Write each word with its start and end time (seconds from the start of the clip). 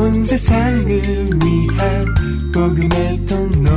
온 0.00 0.22
세상을 0.22 0.88
위한 0.88 2.04
복음의 2.54 3.26
통로 3.26 3.70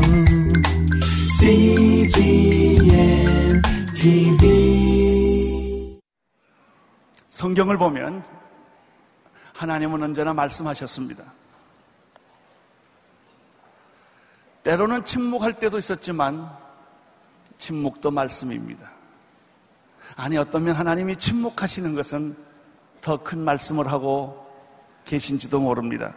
CGM 1.37 3.61
TV 3.93 5.99
성경을 7.29 7.77
보면 7.77 8.23
하나님은 9.53 10.01
언제나 10.01 10.33
말씀하셨습니다. 10.33 11.25
때로는 14.63 15.03
침묵할 15.03 15.59
때도 15.59 15.77
있었지만 15.77 16.49
침묵도 17.57 18.11
말씀입니다. 18.11 18.89
아니 20.15 20.37
어떠면 20.37 20.77
하나님이 20.77 21.17
침묵하시는 21.17 21.93
것은 21.95 22.37
더 23.01 23.17
큰 23.17 23.39
말씀을 23.39 23.91
하고 23.91 24.42
계신지도 25.05 25.59
모릅니다. 25.59 26.13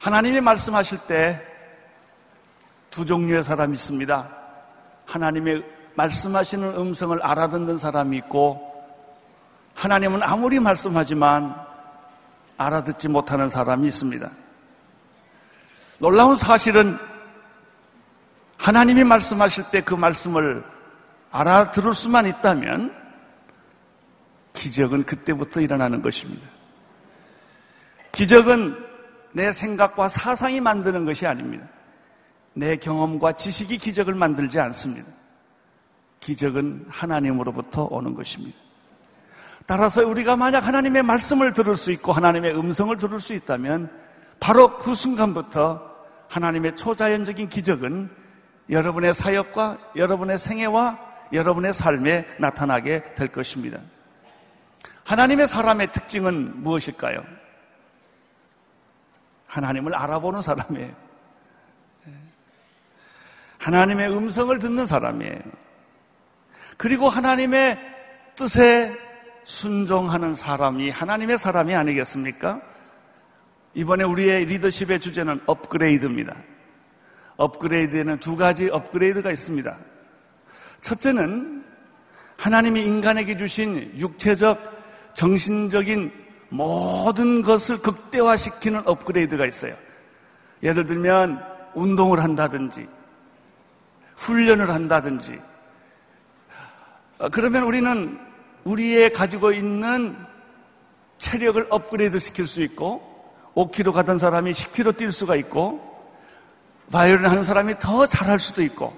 하나님이 0.00 0.40
말씀하실 0.40 0.98
때 1.06 1.52
두 2.92 3.06
종류의 3.06 3.42
사람이 3.42 3.72
있습니다. 3.72 4.28
하나님의 5.06 5.64
말씀하시는 5.94 6.76
음성을 6.76 7.20
알아듣는 7.22 7.78
사람이 7.78 8.18
있고 8.18 8.70
하나님은 9.74 10.22
아무리 10.22 10.60
말씀하지만 10.60 11.56
알아듣지 12.58 13.08
못하는 13.08 13.48
사람이 13.48 13.88
있습니다. 13.88 14.30
놀라운 15.98 16.36
사실은 16.36 16.98
하나님이 18.58 19.04
말씀하실 19.04 19.64
때 19.72 19.80
그 19.80 19.94
말씀을 19.94 20.62
알아들을 21.30 21.94
수만 21.94 22.26
있다면 22.26 22.94
기적은 24.52 25.04
그때부터 25.04 25.62
일어나는 25.62 26.02
것입니다. 26.02 26.46
기적은 28.12 28.76
내 29.32 29.52
생각과 29.52 30.08
사상이 30.08 30.60
만드는 30.60 31.04
것이 31.04 31.26
아닙니다. 31.26 31.66
내 32.54 32.76
경험과 32.76 33.32
지식이 33.32 33.78
기적을 33.78 34.14
만들지 34.14 34.60
않습니다. 34.60 35.08
기적은 36.20 36.86
하나님으로부터 36.88 37.88
오는 37.90 38.14
것입니다. 38.14 38.56
따라서 39.66 40.06
우리가 40.06 40.36
만약 40.36 40.66
하나님의 40.66 41.02
말씀을 41.02 41.52
들을 41.52 41.76
수 41.76 41.92
있고 41.92 42.12
하나님의 42.12 42.56
음성을 42.56 42.94
들을 42.96 43.20
수 43.20 43.32
있다면 43.32 43.90
바로 44.38 44.76
그 44.76 44.94
순간부터 44.94 45.90
하나님의 46.28 46.76
초자연적인 46.76 47.48
기적은 47.48 48.10
여러분의 48.70 49.14
사역과 49.14 49.78
여러분의 49.96 50.38
생애와 50.38 50.98
여러분의 51.32 51.72
삶에 51.72 52.26
나타나게 52.38 53.14
될 53.14 53.28
것입니다. 53.28 53.78
하나님의 55.04 55.48
사람의 55.48 55.92
특징은 55.92 56.62
무엇일까요? 56.62 57.41
하나님을 59.52 59.94
알아보는 59.94 60.40
사람이에요. 60.40 60.92
하나님의 63.58 64.10
음성을 64.10 64.58
듣는 64.58 64.86
사람이에요. 64.86 65.40
그리고 66.78 67.10
하나님의 67.10 67.78
뜻에 68.34 68.96
순종하는 69.44 70.32
사람이 70.32 70.88
하나님의 70.90 71.36
사람이 71.36 71.74
아니겠습니까? 71.74 72.62
이번에 73.74 74.04
우리의 74.04 74.46
리더십의 74.46 75.00
주제는 75.00 75.42
업그레이드입니다. 75.44 76.34
업그레이드에는 77.36 78.20
두 78.20 78.36
가지 78.36 78.70
업그레이드가 78.70 79.30
있습니다. 79.30 79.76
첫째는 80.80 81.64
하나님이 82.38 82.84
인간에게 82.84 83.36
주신 83.36 83.92
육체적, 83.98 85.12
정신적인 85.14 86.21
모든 86.52 87.40
것을 87.40 87.78
극대화시키는 87.78 88.82
업그레이드가 88.86 89.46
있어요. 89.46 89.74
예를 90.62 90.86
들면 90.86 91.42
운동을 91.74 92.22
한다든지 92.22 92.86
훈련을 94.16 94.68
한다든지 94.70 95.40
어, 97.18 97.30
그러면 97.30 97.62
우리는 97.62 98.20
우리의 98.64 99.12
가지고 99.14 99.52
있는 99.52 100.14
체력을 101.16 101.66
업그레이드 101.70 102.18
시킬 102.18 102.46
수 102.46 102.60
있고 102.62 103.00
5km 103.54 103.92
가던 103.92 104.18
사람이 104.18 104.50
10km 104.50 104.98
뛸 104.98 105.10
수가 105.10 105.36
있고 105.36 105.80
바이올린 106.92 107.26
하는 107.26 107.42
사람이 107.42 107.78
더 107.78 108.06
잘할 108.06 108.38
수도 108.38 108.62
있고 108.62 108.94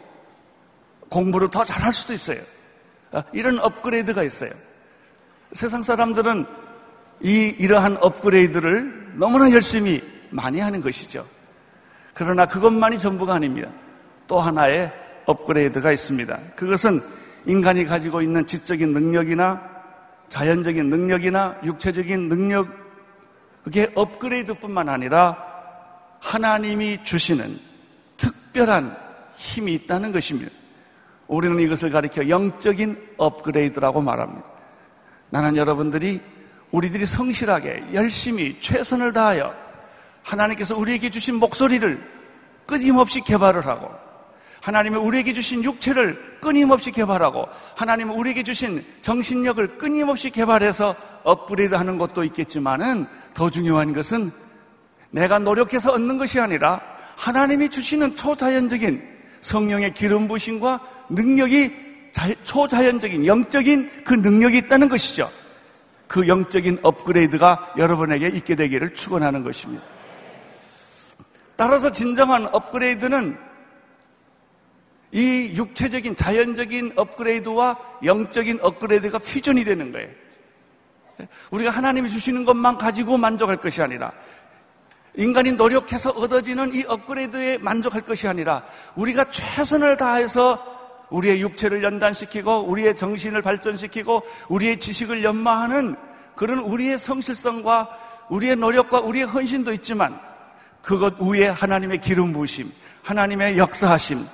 공부를 1.08 1.50
더 1.50 1.62
잘할 1.62 1.92
수도 1.92 2.12
있어요. 2.14 2.40
어, 3.12 3.22
이런 3.32 3.60
업그레이드가 3.60 4.24
있어요. 4.24 4.50
세상 5.52 5.84
사람들은 5.84 6.63
이 7.24 7.54
이러한 7.58 7.96
업그레이드를 8.02 9.14
너무나 9.14 9.50
열심히 9.50 10.02
많이 10.30 10.60
하는 10.60 10.82
것이죠. 10.82 11.24
그러나 12.12 12.46
그것만이 12.46 12.98
전부가 12.98 13.34
아닙니다. 13.34 13.70
또 14.28 14.40
하나의 14.40 14.92
업그레이드가 15.24 15.90
있습니다. 15.90 16.38
그것은 16.54 17.00
인간이 17.46 17.86
가지고 17.86 18.20
있는 18.20 18.46
지적인 18.46 18.92
능력이나 18.92 19.74
자연적인 20.28 20.90
능력이나 20.90 21.60
육체적인 21.64 22.28
능력, 22.28 22.68
그게 23.62 23.90
업그레이드뿐만 23.94 24.90
아니라 24.90 25.38
하나님이 26.20 27.04
주시는 27.04 27.58
특별한 28.18 28.96
힘이 29.34 29.72
있다는 29.74 30.12
것입니다. 30.12 30.50
우리는 31.26 31.58
이것을 31.60 31.88
가리켜 31.88 32.28
영적인 32.28 33.14
업그레이드라고 33.16 34.02
말합니다. 34.02 34.44
나는 35.30 35.56
여러분들이 35.56 36.20
우리들이 36.74 37.06
성실하게 37.06 37.84
열심히 37.92 38.58
최선을 38.60 39.12
다하여 39.12 39.54
하나님께서 40.24 40.76
우리에게 40.76 41.08
주신 41.08 41.36
목소리를 41.36 42.02
끊임없이 42.66 43.20
개발을 43.20 43.64
하고 43.66 43.90
하나님은 44.60 44.98
우리에게 44.98 45.34
주신 45.34 45.62
육체를 45.62 46.38
끊임없이 46.40 46.90
개발하고 46.90 47.46
하나님은 47.76 48.16
우리에게 48.16 48.42
주신 48.42 48.84
정신력을 49.02 49.78
끊임없이 49.78 50.30
개발해서 50.30 50.96
업그레이드 51.22 51.76
하는 51.76 51.96
것도 51.96 52.24
있겠지만은 52.24 53.06
더 53.34 53.50
중요한 53.50 53.92
것은 53.92 54.32
내가 55.12 55.38
노력해서 55.38 55.92
얻는 55.92 56.18
것이 56.18 56.40
아니라 56.40 56.80
하나님이 57.16 57.68
주시는 57.68 58.16
초자연적인 58.16 59.00
성령의 59.42 59.94
기름 59.94 60.26
부심과 60.26 60.80
능력이 61.10 61.70
초자연적인 62.42 63.26
영적인 63.26 64.02
그 64.04 64.14
능력이 64.14 64.58
있다는 64.58 64.88
것이죠. 64.88 65.28
그 66.06 66.28
영적인 66.28 66.80
업그레이드가 66.82 67.74
여러분에게 67.78 68.28
있게 68.28 68.54
되기를 68.54 68.94
축원하는 68.94 69.42
것입니다. 69.42 69.82
따라서 71.56 71.92
진정한 71.92 72.48
업그레이드는 72.52 73.38
이 75.12 75.52
육체적인 75.54 76.16
자연적인 76.16 76.94
업그레이드와 76.96 77.78
영적인 78.04 78.58
업그레이드가 78.60 79.18
퓨전이 79.18 79.62
되는 79.64 79.92
거예요. 79.92 80.08
우리가 81.52 81.70
하나님이 81.70 82.10
주시는 82.10 82.44
것만 82.44 82.78
가지고 82.78 83.16
만족할 83.16 83.58
것이 83.58 83.80
아니라 83.80 84.12
인간이 85.16 85.52
노력해서 85.52 86.10
얻어지는 86.10 86.74
이 86.74 86.84
업그레이드에 86.88 87.58
만족할 87.58 88.02
것이 88.02 88.26
아니라 88.26 88.64
우리가 88.96 89.30
최선을 89.30 89.96
다해서 89.96 90.73
우리의 91.10 91.40
육체를 91.42 91.82
연단시키고 91.82 92.64
우리의 92.64 92.96
정신을 92.96 93.42
발전시키고 93.42 94.22
우리의 94.48 94.78
지식을 94.78 95.22
연마하는 95.24 95.96
그런 96.34 96.58
우리의 96.58 96.98
성실성과 96.98 97.88
우리의 98.28 98.56
노력과 98.56 99.00
우리의 99.00 99.26
헌신도 99.26 99.72
있지만 99.74 100.18
그것 100.82 101.20
위에 101.20 101.48
하나님의 101.48 101.98
기름 102.00 102.32
부으심, 102.32 102.70
하나님의 103.02 103.58
역사하심 103.58 104.24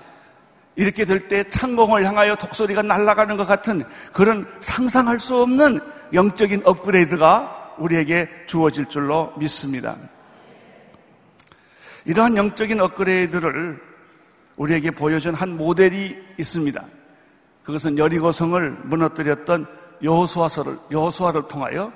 이렇게 0.77 1.05
될 1.05 1.29
때 1.29 1.45
창공을 1.45 2.07
향하여 2.07 2.37
독소리가 2.37 2.83
날아가는 2.83 3.37
것 3.37 3.45
같은 3.45 3.85
그런 4.13 4.47
상상할 4.61 5.21
수 5.21 5.37
없는 5.43 5.81
영적인 6.13 6.63
업그레이드가 6.65 7.75
우리에게 7.79 8.29
주어질 8.47 8.87
줄로 8.87 9.33
믿습니다. 9.37 9.97
이러한 12.05 12.37
영적인 12.37 12.81
업그레이드를 12.81 13.90
우리에게 14.61 14.91
보여준 14.91 15.35
한 15.35 15.57
모델이 15.57 16.19
있습니다. 16.37 16.85
그것은 17.63 17.97
여리고성을 17.97 18.71
무너뜨렸던 18.85 19.67
여호수아서를 20.03 20.77
여호수아를 20.91 21.49
통하여 21.49 21.91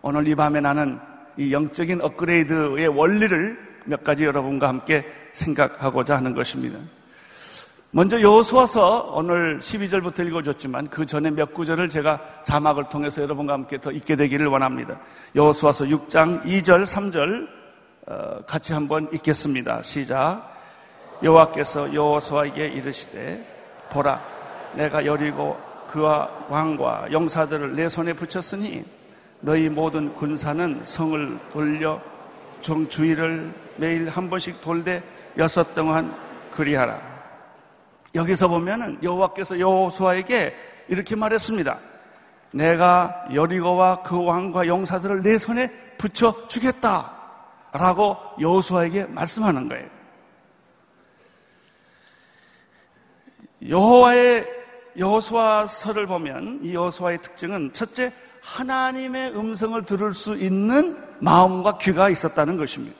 오늘 0.00 0.28
이 0.28 0.34
밤에 0.36 0.60
나는 0.60 1.00
이 1.36 1.52
영적인 1.52 2.00
업그레이드의 2.00 2.86
원리를 2.86 3.58
몇 3.86 4.04
가지 4.04 4.24
여러분과 4.24 4.68
함께 4.68 5.04
생각하고자 5.32 6.16
하는 6.16 6.34
것입니다. 6.34 6.78
먼저 7.90 8.20
여호수아서 8.20 9.14
오늘 9.14 9.58
12절부터 9.58 10.24
읽어줬지만 10.28 10.90
그 10.90 11.04
전에 11.04 11.30
몇 11.30 11.52
구절을 11.52 11.88
제가 11.88 12.20
자막을 12.44 12.90
통해서 12.90 13.22
여러분과 13.22 13.54
함께 13.54 13.78
더 13.78 13.90
읽게 13.90 14.14
되기를 14.14 14.46
원합니다. 14.46 15.00
여호수아서 15.34 15.86
6장 15.86 16.44
2절, 16.44 16.84
3절 16.84 17.48
어, 18.06 18.42
같이 18.46 18.72
한번 18.72 19.08
읽겠습니다. 19.12 19.82
시작. 19.82 20.57
여호와께서 21.22 21.92
여호수아에게 21.92 22.66
이르시되 22.66 23.44
보라 23.90 24.20
내가 24.74 25.04
여리고 25.04 25.56
그와 25.88 26.28
왕과 26.48 27.08
용사들을 27.10 27.74
내 27.74 27.88
손에 27.88 28.12
붙였으니 28.12 28.84
너희 29.40 29.68
모든 29.68 30.12
군사는 30.14 30.80
성을 30.82 31.38
돌려 31.52 32.00
정주의를 32.60 33.52
매일 33.76 34.08
한 34.08 34.28
번씩 34.28 34.60
돌되 34.60 35.02
여섯 35.36 35.74
동안 35.74 36.14
그리하라. 36.50 37.00
여기서 38.14 38.48
보면은 38.48 38.98
여호와께서 39.02 39.58
여호수아에게 39.60 40.54
이렇게 40.88 41.14
말했습니다. 41.14 41.78
내가 42.50 43.26
여리고와 43.32 44.02
그 44.02 44.22
왕과 44.24 44.66
용사들을 44.66 45.22
내 45.22 45.38
손에 45.38 45.70
붙여 45.98 46.34
주겠다. 46.48 47.12
라고 47.72 48.16
여호수아에게 48.40 49.04
말씀하는 49.06 49.68
거예요. 49.68 49.97
여호와의 53.66 54.46
여호수아서를 54.96 56.06
보면 56.06 56.60
이 56.62 56.74
여호수아의 56.74 57.22
특징은 57.22 57.72
첫째 57.72 58.12
하나님의 58.42 59.36
음성을 59.36 59.80
들을 59.84 60.14
수 60.14 60.36
있는 60.36 60.96
마음과 61.20 61.78
귀가 61.78 62.08
있었다는 62.08 62.56
것입니다. 62.56 62.96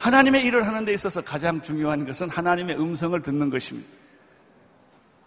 하나님의 0.00 0.44
일을 0.44 0.66
하는 0.66 0.84
데 0.84 0.92
있어서 0.92 1.22
가장 1.22 1.62
중요한 1.62 2.04
것은 2.06 2.28
하나님의 2.28 2.78
음성을 2.78 3.20
듣는 3.22 3.48
것입니다. 3.48 3.88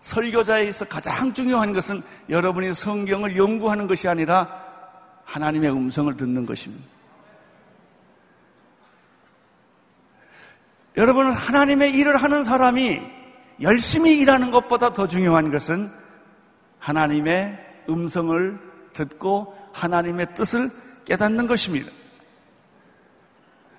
설교자에 0.01 0.67
있어 0.67 0.85
가장 0.85 1.33
중요한 1.33 1.73
것은 1.73 2.03
여러분이 2.29 2.73
성경을 2.73 3.35
연구하는 3.35 3.87
것이 3.87 4.07
아니라 4.07 4.63
하나님의 5.25 5.71
음성을 5.71 6.15
듣는 6.15 6.45
것입니다. 6.45 6.96
여러분은 10.97 11.31
하나님의 11.31 11.91
일을 11.91 12.17
하는 12.17 12.43
사람이 12.43 12.99
열심히 13.61 14.17
일하는 14.19 14.49
것보다 14.49 14.93
더 14.93 15.07
중요한 15.07 15.51
것은 15.51 15.91
하나님의 16.79 17.83
음성을 17.87 18.59
듣고 18.93 19.55
하나님의 19.73 20.33
뜻을 20.33 20.69
깨닫는 21.05 21.45
것입니다. 21.45 21.91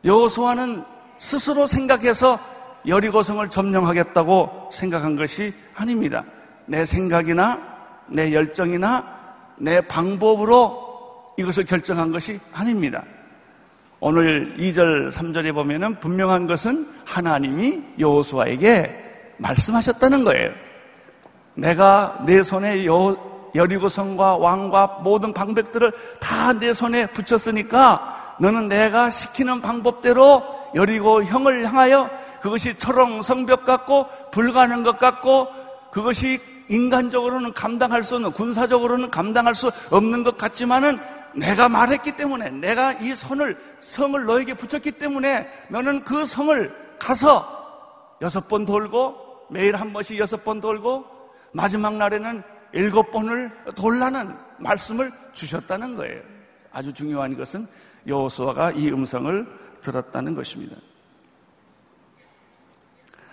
여호수아는 0.04 0.84
스스로 1.18 1.66
생각해서 1.66 2.38
여리고성을 2.86 3.50
점령하겠다고 3.50 4.70
생각한 4.72 5.16
것이 5.16 5.52
아닙니다. 5.74 6.24
내 6.66 6.84
생각이나 6.84 7.60
내 8.06 8.32
열정이나 8.32 9.18
내 9.56 9.80
방법으로 9.80 11.34
이것을 11.36 11.64
결정한 11.64 12.12
것이 12.12 12.38
아닙니다. 12.52 13.02
오늘 14.00 14.54
2절, 14.58 15.10
3절에 15.10 15.52
보면은 15.54 15.98
분명한 15.98 16.46
것은 16.46 16.86
하나님이 17.04 17.82
여호수아에게 17.98 19.34
말씀하셨다는 19.38 20.24
거예요. 20.24 20.52
내가 21.54 22.22
내 22.24 22.44
손에 22.44 22.86
여, 22.86 23.50
여리고성과 23.54 24.36
왕과 24.36 25.00
모든 25.02 25.32
방백들을 25.32 25.92
다 26.20 26.52
내 26.52 26.72
손에 26.74 27.06
붙였으니까 27.08 28.36
너는 28.40 28.68
내가 28.68 29.10
시키는 29.10 29.60
방법대로 29.60 30.42
여리고 30.74 31.24
형을 31.24 31.66
향하여 31.66 32.08
그것이 32.40 32.78
철옹 32.78 33.22
성벽 33.22 33.64
같고 33.64 34.06
불가능한 34.30 34.84
것 34.84 34.98
같고 34.98 35.48
그것이 35.90 36.40
인간적으로는 36.68 37.52
감당할 37.52 38.04
수 38.04 38.14
없는 38.16 38.32
군사적으로는 38.32 39.10
감당할 39.10 39.54
수 39.54 39.70
없는 39.90 40.22
것 40.22 40.38
같지만은 40.38 40.98
내가 41.34 41.68
말했기 41.68 42.16
때문에 42.16 42.50
내가 42.50 42.92
이 42.94 43.14
손을 43.14 43.56
성을 43.80 44.24
너에게 44.24 44.54
붙였기 44.54 44.92
때문에 44.92 45.48
너는 45.68 46.04
그 46.04 46.24
성을 46.24 46.96
가서 46.98 48.16
여섯 48.20 48.48
번 48.48 48.66
돌고 48.66 49.46
매일 49.50 49.76
한 49.76 49.92
번씩 49.92 50.18
여섯 50.18 50.44
번 50.44 50.60
돌고 50.60 51.04
마지막 51.52 51.96
날에는 51.96 52.42
일곱 52.72 53.10
번을 53.10 53.50
돌라는 53.74 54.34
말씀을 54.58 55.10
주셨다는 55.32 55.96
거예요. 55.96 56.20
아주 56.70 56.92
중요한 56.92 57.36
것은 57.36 57.66
여호수아가 58.06 58.72
이 58.72 58.88
음성을 58.88 59.46
들었다는 59.80 60.34
것입니다. 60.34 60.76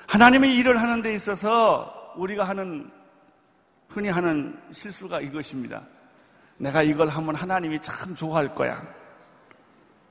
하나님의 0.07 0.55
일을 0.57 0.81
하는 0.81 1.01
데 1.01 1.13
있어서 1.13 2.13
우리가 2.15 2.47
하는 2.47 2.89
흔히 3.89 4.09
하는 4.09 4.57
실수가 4.71 5.21
이것입니다. 5.21 5.81
내가 6.57 6.83
이걸 6.83 7.09
하면 7.09 7.35
하나님이 7.35 7.81
참 7.81 8.15
좋아할 8.15 8.53
거야. 8.53 8.81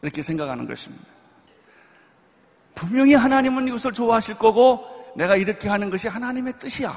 이렇게 0.02 0.22
생각하는 0.22 0.66
것입니다. 0.66 1.04
분명히 2.74 3.14
하나님은 3.14 3.68
이것을 3.68 3.92
좋아하실 3.92 4.34
거고 4.36 5.12
내가 5.16 5.36
이렇게 5.36 5.68
하는 5.68 5.90
것이 5.90 6.08
하나님의 6.08 6.54
뜻이야. 6.58 6.94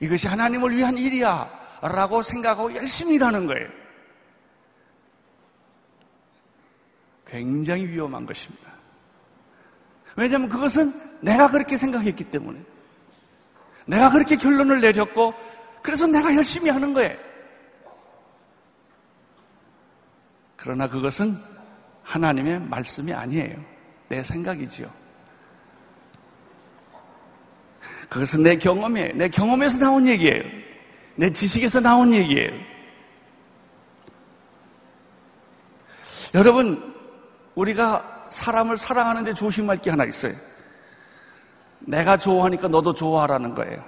이것이 0.00 0.28
하나님을 0.28 0.74
위한 0.76 0.96
일이야. 0.96 1.60
라고 1.82 2.22
생각하고 2.22 2.74
열심히 2.76 3.16
일하는 3.16 3.46
거예요. 3.46 3.68
굉장히 7.26 7.86
위험한 7.86 8.24
것입니다. 8.24 8.70
왜냐하면 10.16 10.48
그것은 10.48 10.92
내가 11.20 11.50
그렇게 11.50 11.76
생각했기 11.76 12.24
때문에. 12.24 12.60
내가 13.86 14.10
그렇게 14.10 14.36
결론을 14.36 14.80
내렸고, 14.80 15.34
그래서 15.82 16.06
내가 16.06 16.34
열심히 16.34 16.70
하는 16.70 16.92
거예요. 16.92 17.31
그러나 20.62 20.86
그것은 20.86 21.36
하나님의 22.04 22.60
말씀이 22.60 23.12
아니에요. 23.12 23.58
내 24.08 24.22
생각이지요. 24.22 24.88
그것은 28.08 28.44
내 28.44 28.56
경험이에요. 28.56 29.14
내 29.14 29.28
경험에서 29.28 29.78
나온 29.78 30.06
얘기예요. 30.06 30.44
내 31.16 31.32
지식에서 31.32 31.80
나온 31.80 32.14
얘기예요. 32.14 32.52
여러분, 36.36 36.94
우리가 37.56 38.28
사람을 38.30 38.78
사랑하는데 38.78 39.34
조심할 39.34 39.78
게 39.78 39.90
하나 39.90 40.04
있어요. 40.04 40.34
내가 41.80 42.16
좋아하니까 42.16 42.68
너도 42.68 42.94
좋아하라는 42.94 43.56
거예요. 43.56 43.84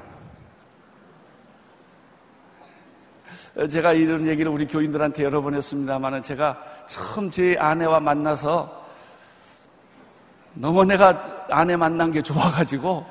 제가 3.70 3.92
이런 3.92 4.26
얘기를 4.26 4.50
우리 4.50 4.66
교인들한테 4.66 5.22
여러 5.22 5.40
번 5.40 5.54
했습니다만 5.54 6.22
제가 6.22 6.58
처음 6.88 7.30
제 7.30 7.56
아내와 7.58 8.00
만나서 8.00 8.84
너무 10.54 10.84
내가 10.84 11.46
아내 11.50 11.76
만난 11.76 12.10
게 12.10 12.20
좋아가지고 12.20 13.06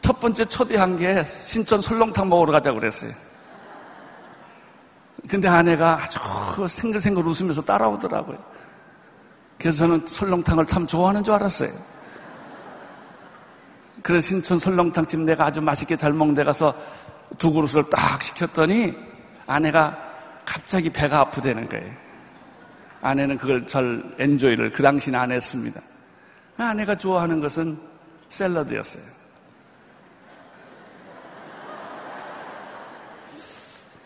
첫 0.00 0.18
번째 0.18 0.44
초대한 0.46 0.96
게 0.96 1.22
신천 1.24 1.80
설렁탕 1.80 2.28
먹으러 2.28 2.52
가자고 2.52 2.80
그랬어요. 2.80 3.12
근데 5.28 5.46
아내가 5.46 6.00
아주 6.02 6.18
생글생글 6.66 7.26
웃으면서 7.26 7.60
따라오더라고요. 7.62 8.38
그래서 9.58 9.78
저는 9.78 10.06
설렁탕을 10.06 10.66
참 10.66 10.86
좋아하는 10.86 11.22
줄 11.22 11.34
알았어요. 11.34 11.70
그래서 14.02 14.28
신천 14.28 14.58
설렁탕집 14.58 15.20
내가 15.20 15.44
아주 15.44 15.60
맛있게 15.60 15.96
잘 15.96 16.14
먹는 16.14 16.34
데 16.34 16.44
가서 16.44 16.74
두 17.36 17.52
그릇을 17.52 17.84
딱 17.90 18.22
시켰더니 18.22 19.09
아내가 19.50 19.98
갑자기 20.44 20.88
배가 20.90 21.18
아프다는 21.18 21.68
거예요. 21.68 21.92
아내는 23.02 23.36
그걸 23.36 23.66
잘 23.66 24.00
엔조이를 24.16 24.70
그 24.70 24.80
당시는 24.80 25.18
안 25.18 25.32
했습니다. 25.32 25.80
아내가 26.56 26.94
좋아하는 26.94 27.40
것은 27.40 27.76
샐러드였어요. 28.28 29.02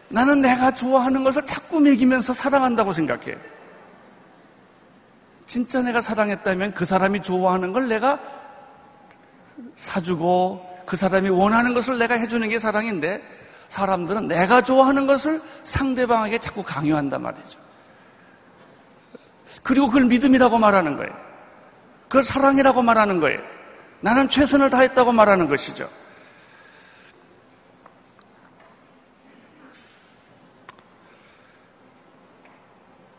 나는 0.08 0.40
내가 0.40 0.70
좋아하는 0.70 1.24
것을 1.24 1.44
자꾸 1.44 1.78
먹이면서 1.78 2.32
사랑한다고 2.32 2.94
생각해. 2.94 3.36
진짜 5.44 5.82
내가 5.82 6.00
사랑했다면 6.00 6.72
그 6.72 6.86
사람이 6.86 7.20
좋아하는 7.20 7.74
걸 7.74 7.88
내가 7.88 8.18
사주고 9.76 10.84
그 10.86 10.96
사람이 10.96 11.28
원하는 11.28 11.74
것을 11.74 11.98
내가 11.98 12.14
해주는 12.14 12.48
게 12.48 12.58
사랑인데 12.58 13.43
사람들은 13.74 14.28
내가 14.28 14.60
좋아하는 14.60 15.08
것을 15.08 15.42
상대방에게 15.64 16.38
자꾸 16.38 16.62
강요한단 16.62 17.20
말이죠. 17.20 17.58
그리고 19.64 19.88
그걸 19.88 20.04
믿음이라고 20.04 20.58
말하는 20.58 20.96
거예요. 20.96 21.12
그걸 22.04 22.22
사랑이라고 22.22 22.82
말하는 22.82 23.18
거예요. 23.18 23.40
나는 24.00 24.28
최선을 24.28 24.70
다했다고 24.70 25.10
말하는 25.10 25.48
것이죠. 25.48 25.90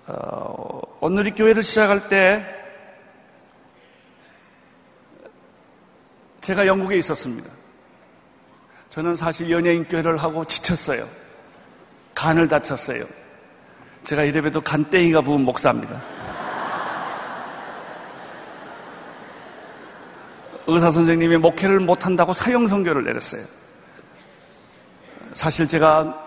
어, 0.07 0.81
오늘 1.01 1.27
이 1.27 1.31
교회를 1.31 1.63
시작할 1.63 2.07
때 2.07 2.45
제가 6.39 6.65
영국에 6.65 6.97
있었습니다. 6.97 7.64
저는 8.95 9.17
사실 9.17 9.51
연예인 9.51 9.83
교회를 9.83 10.15
하고 10.15 10.45
지쳤어요. 10.45 11.05
간을 12.13 12.47
다쳤어요. 12.47 13.03
제가 14.05 14.23
이래봬도 14.23 14.61
간땡이가 14.61 15.19
부은 15.19 15.41
목사입니다. 15.41 16.01
의사 20.65 20.91
선생님이 20.91 21.35
목회를 21.35 21.81
못한다고 21.81 22.31
사형 22.31 22.69
선교를 22.69 23.03
내렸어요. 23.03 23.43
사실 25.33 25.67
제가 25.67 26.25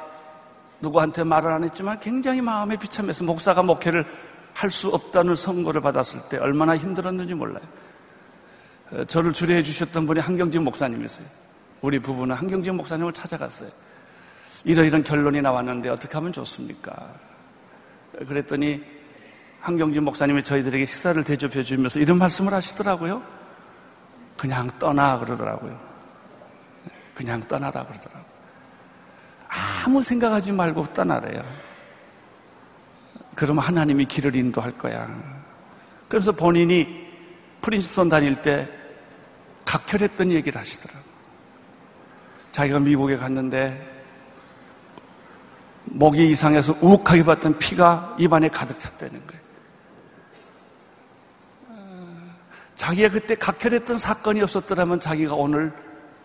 누구한테 0.80 1.24
말을 1.24 1.50
안 1.50 1.64
했지만 1.64 1.98
굉장히 2.00 2.42
마음에 2.42 2.76
비참해서 2.76 3.24
목사가 3.24 3.62
목회를 3.62 4.04
할 4.52 4.70
수 4.70 4.88
없다는 4.88 5.36
선고를 5.36 5.80
받았을 5.80 6.20
때 6.28 6.36
얼마나 6.36 6.76
힘들었는지 6.76 7.32
몰라요. 7.32 7.64
어, 8.90 9.04
저를 9.04 9.32
주례해 9.32 9.62
주셨던 9.62 10.06
분이 10.06 10.20
한경진 10.20 10.64
목사님이세요. 10.64 11.47
우리 11.80 11.98
부부는 11.98 12.34
한경진 12.34 12.74
목사님을 12.76 13.12
찾아갔어요. 13.12 13.70
이러이런 14.64 15.04
결론이 15.04 15.40
나왔는데 15.40 15.88
어떻게 15.88 16.14
하면 16.14 16.32
좋습니까? 16.32 17.14
그랬더니 18.26 18.82
한경진 19.60 20.04
목사님이 20.04 20.42
저희들에게 20.42 20.86
식사를 20.86 21.22
대접해 21.24 21.62
주면서 21.62 22.00
이런 22.00 22.18
말씀을 22.18 22.52
하시더라고요. 22.52 23.22
그냥 24.36 24.68
떠나 24.78 25.18
그러더라고요. 25.18 25.78
그냥 27.14 27.40
떠나라 27.48 27.84
그러더라고요. 27.84 28.24
아무 29.48 30.02
생각하지 30.02 30.52
말고 30.52 30.92
떠나래요. 30.92 31.42
그러면 33.34 33.64
하나님이 33.64 34.04
길을 34.06 34.36
인도할 34.36 34.72
거야. 34.72 35.08
그래서 36.08 36.32
본인이 36.32 37.08
프린스턴 37.60 38.08
다닐 38.08 38.40
때 38.42 38.68
각혈했던 39.64 40.32
얘기를 40.32 40.60
하시더라고요. 40.60 41.07
자기가 42.58 42.80
미국에 42.80 43.16
갔는데 43.16 43.80
목이 45.84 46.28
이상해서 46.32 46.74
우욱하게 46.80 47.22
봤던 47.22 47.56
피가 47.56 48.16
입안에 48.18 48.48
가득 48.48 48.80
찼다는 48.80 49.22
거예요. 49.28 49.42
자기가 52.74 53.10
그때 53.10 53.36
각혈했던 53.36 53.98
사건이 53.98 54.42
없었더라면 54.42 54.98
자기가 54.98 55.36
오늘 55.36 55.72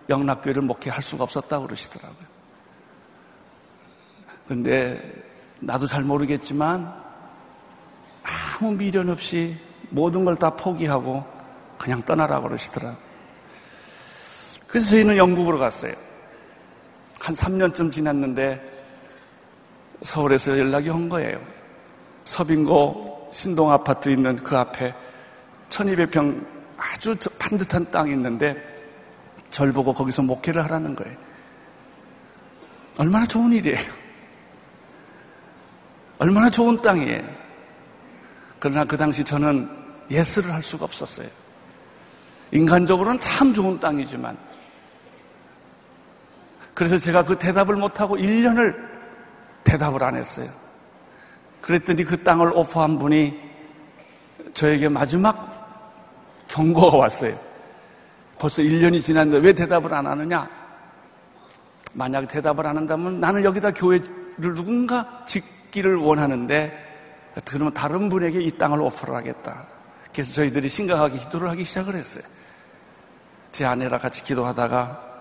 영락교회를 0.09 0.63
목회할 0.63 1.03
수가 1.03 1.23
없었다고 1.23 1.67
그러시더라고요. 1.67 2.27
근데 4.47 5.23
나도 5.59 5.85
잘 5.85 6.01
모르겠지만 6.01 6.91
아무 8.23 8.75
미련 8.75 9.09
없이 9.09 9.55
모든 9.91 10.25
걸 10.25 10.35
다 10.35 10.49
포기하고 10.49 11.23
그냥 11.77 12.01
떠나라고 12.01 12.47
그러시더라고요. 12.47 12.97
그래서 14.65 14.89
저희는 14.89 15.15
영국으로 15.15 15.59
갔어요. 15.59 15.93
한 17.23 17.33
3년쯤 17.33 17.89
지났는데 17.89 18.61
서울에서 20.01 20.59
연락이 20.59 20.89
온 20.89 21.07
거예요. 21.07 21.39
서빙고 22.25 23.31
신동 23.33 23.71
아파트 23.71 24.09
있는 24.09 24.35
그 24.35 24.57
앞에 24.57 24.93
1200평 25.69 26.45
아주 26.75 27.15
반듯한 27.39 27.89
땅이 27.91 28.11
있는데 28.11 28.61
절 29.51 29.71
보고 29.71 29.93
거기서 29.93 30.21
목회를 30.23 30.61
하라는 30.65 30.97
거예요. 30.97 31.17
얼마나 32.97 33.25
좋은 33.25 33.53
일이에요. 33.53 33.79
얼마나 36.19 36.49
좋은 36.49 36.75
땅이에요. 36.75 37.23
그러나 38.59 38.83
그 38.83 38.97
당시 38.97 39.23
저는 39.23 39.69
예스를 40.11 40.53
할 40.53 40.61
수가 40.61 40.83
없었어요. 40.83 41.29
인간적으로는 42.51 43.21
참 43.21 43.53
좋은 43.53 43.79
땅이지만 43.79 44.37
그래서 46.73 46.97
제가 46.97 47.23
그 47.23 47.37
대답을 47.37 47.75
못하고 47.75 48.17
1년을 48.17 48.75
대답을 49.63 50.03
안 50.03 50.15
했어요. 50.15 50.49
그랬더니 51.61 52.03
그 52.03 52.23
땅을 52.23 52.51
오퍼한 52.53 52.99
분이 52.99 53.39
저에게 54.53 54.89
마지막 54.89 55.63
경고가 56.47 56.97
왔어요. 56.97 57.35
벌써 58.37 58.61
1년이 58.61 59.01
지났는데 59.01 59.45
왜 59.45 59.53
대답을 59.53 59.93
안 59.93 60.05
하느냐? 60.07 60.49
만약 61.93 62.27
대답을 62.27 62.65
안 62.65 62.77
한다면 62.77 63.19
나는 63.19 63.43
여기다 63.43 63.71
교회를 63.71 64.03
누군가 64.37 65.23
짓기를 65.25 65.95
원하는데 65.95 66.91
그러면 67.45 67.73
다른 67.73 68.09
분에게 68.09 68.41
이 68.41 68.57
땅을 68.57 68.81
오퍼를 68.81 69.15
하겠다. 69.15 69.63
그래서 70.11 70.33
저희들이 70.33 70.69
심각하게 70.69 71.19
기도를 71.19 71.49
하기 71.51 71.63
시작을 71.63 71.95
했어요. 71.95 72.23
제 73.51 73.65
아내랑 73.65 73.99
같이 73.99 74.23
기도하다가 74.23 75.12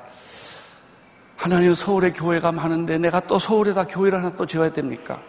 하나님 1.42 1.74
서울에 1.74 2.12
교회가 2.12 2.52
많은데 2.52 2.98
내가 2.98 3.18
또 3.18 3.36
서울에다 3.36 3.88
교회를 3.88 4.20
하나 4.20 4.30
또 4.36 4.46
지어야 4.46 4.70
됩니까? 4.70 5.20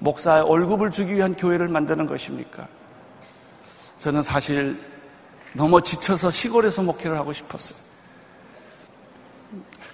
목사의 0.00 0.42
월급을 0.42 0.90
주기 0.90 1.14
위한 1.14 1.36
교회를 1.36 1.68
만드는 1.68 2.08
것입니까? 2.08 2.66
저는 3.98 4.20
사실 4.20 4.76
너무 5.52 5.80
지쳐서 5.80 6.32
시골에서 6.32 6.82
목회를 6.82 7.16
하고 7.16 7.32
싶었어요. 7.32 7.78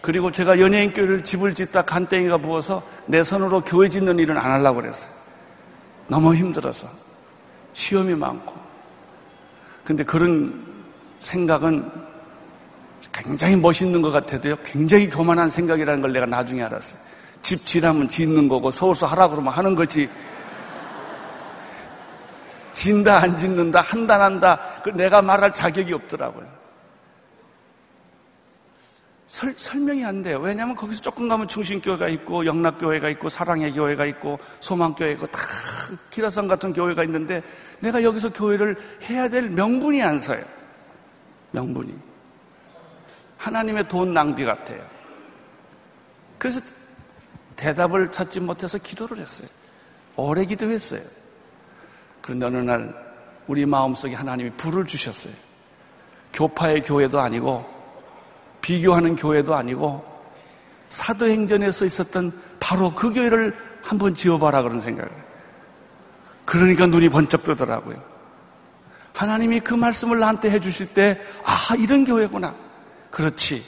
그리고 0.00 0.32
제가 0.32 0.58
연예인 0.60 0.94
교회를 0.94 1.22
집을 1.22 1.54
짓다 1.54 1.82
간땡이가 1.82 2.38
부어서 2.38 2.82
내 3.04 3.22
손으로 3.22 3.60
교회 3.60 3.90
짓는 3.90 4.18
일은 4.18 4.38
안 4.38 4.50
하려고 4.50 4.80
그랬어요. 4.80 5.12
너무 6.08 6.34
힘들어서. 6.34 6.88
시험이 7.74 8.14
많고. 8.14 8.54
근데 9.84 10.04
그런 10.04 10.64
생각은 11.20 12.13
굉장히 13.12 13.56
멋있는 13.56 14.02
것 14.02 14.10
같아도요, 14.10 14.56
굉장히 14.64 15.08
교만한 15.08 15.50
생각이라는 15.50 16.00
걸 16.00 16.12
내가 16.12 16.26
나중에 16.26 16.62
알았어요. 16.62 16.98
집 17.42 17.66
지나면 17.66 18.08
짓는 18.08 18.48
거고, 18.48 18.70
서울서 18.70 19.06
하라 19.06 19.28
그러면 19.28 19.52
하는 19.52 19.74
거지. 19.74 20.08
진다, 22.72 23.18
안 23.18 23.36
짓는다, 23.36 23.80
한다, 23.80 24.22
한다. 24.22 24.60
그 24.82 24.90
내가 24.90 25.22
말할 25.22 25.52
자격이 25.52 25.92
없더라고요. 25.92 26.46
설, 29.26 29.52
설명이 29.56 30.04
안 30.04 30.22
돼요. 30.22 30.38
왜냐하면 30.38 30.76
거기서 30.76 31.00
조금 31.00 31.28
가면 31.28 31.48
중심교회가 31.48 32.08
있고, 32.08 32.46
영락교회가 32.46 33.08
있고, 33.10 33.28
사랑의 33.28 33.72
교회가 33.72 34.06
있고, 34.06 34.38
소망교회가 34.60 35.14
있고, 35.14 35.26
다 35.26 35.40
기라성 36.10 36.46
같은 36.46 36.72
교회가 36.72 37.02
있는데, 37.04 37.42
내가 37.80 38.02
여기서 38.02 38.32
교회를 38.32 38.76
해야 39.08 39.28
될 39.28 39.50
명분이 39.50 40.02
안 40.02 40.18
서요. 40.18 40.42
명분이. 41.50 42.13
하나님의 43.44 43.88
돈 43.88 44.14
낭비 44.14 44.42
같아요. 44.44 44.82
그래서 46.38 46.60
대답을 47.56 48.10
찾지 48.10 48.40
못해서 48.40 48.78
기도를 48.78 49.18
했어요. 49.18 49.46
오래 50.16 50.46
기도했어요. 50.46 51.02
그런데 52.22 52.46
어느 52.46 52.56
날 52.56 52.94
우리 53.46 53.66
마음속에 53.66 54.14
하나님이 54.14 54.50
불을 54.56 54.86
주셨어요. 54.86 55.34
교파의 56.32 56.82
교회도 56.84 57.20
아니고 57.20 57.70
비교하는 58.62 59.14
교회도 59.14 59.54
아니고 59.54 60.02
사도행전에서 60.88 61.84
있었던 61.84 62.32
바로 62.58 62.94
그 62.94 63.12
교회를 63.12 63.54
한번 63.82 64.14
지어봐라 64.14 64.62
그런 64.62 64.80
생각을. 64.80 65.10
그러니까 66.46 66.86
눈이 66.86 67.10
번쩍 67.10 67.44
뜨더라고요. 67.44 68.02
하나님이 69.12 69.60
그 69.60 69.74
말씀을 69.74 70.18
나한테 70.18 70.50
해주실 70.50 70.94
때, 70.94 71.20
아, 71.44 71.74
이런 71.76 72.04
교회구나. 72.04 72.63
그렇지. 73.14 73.62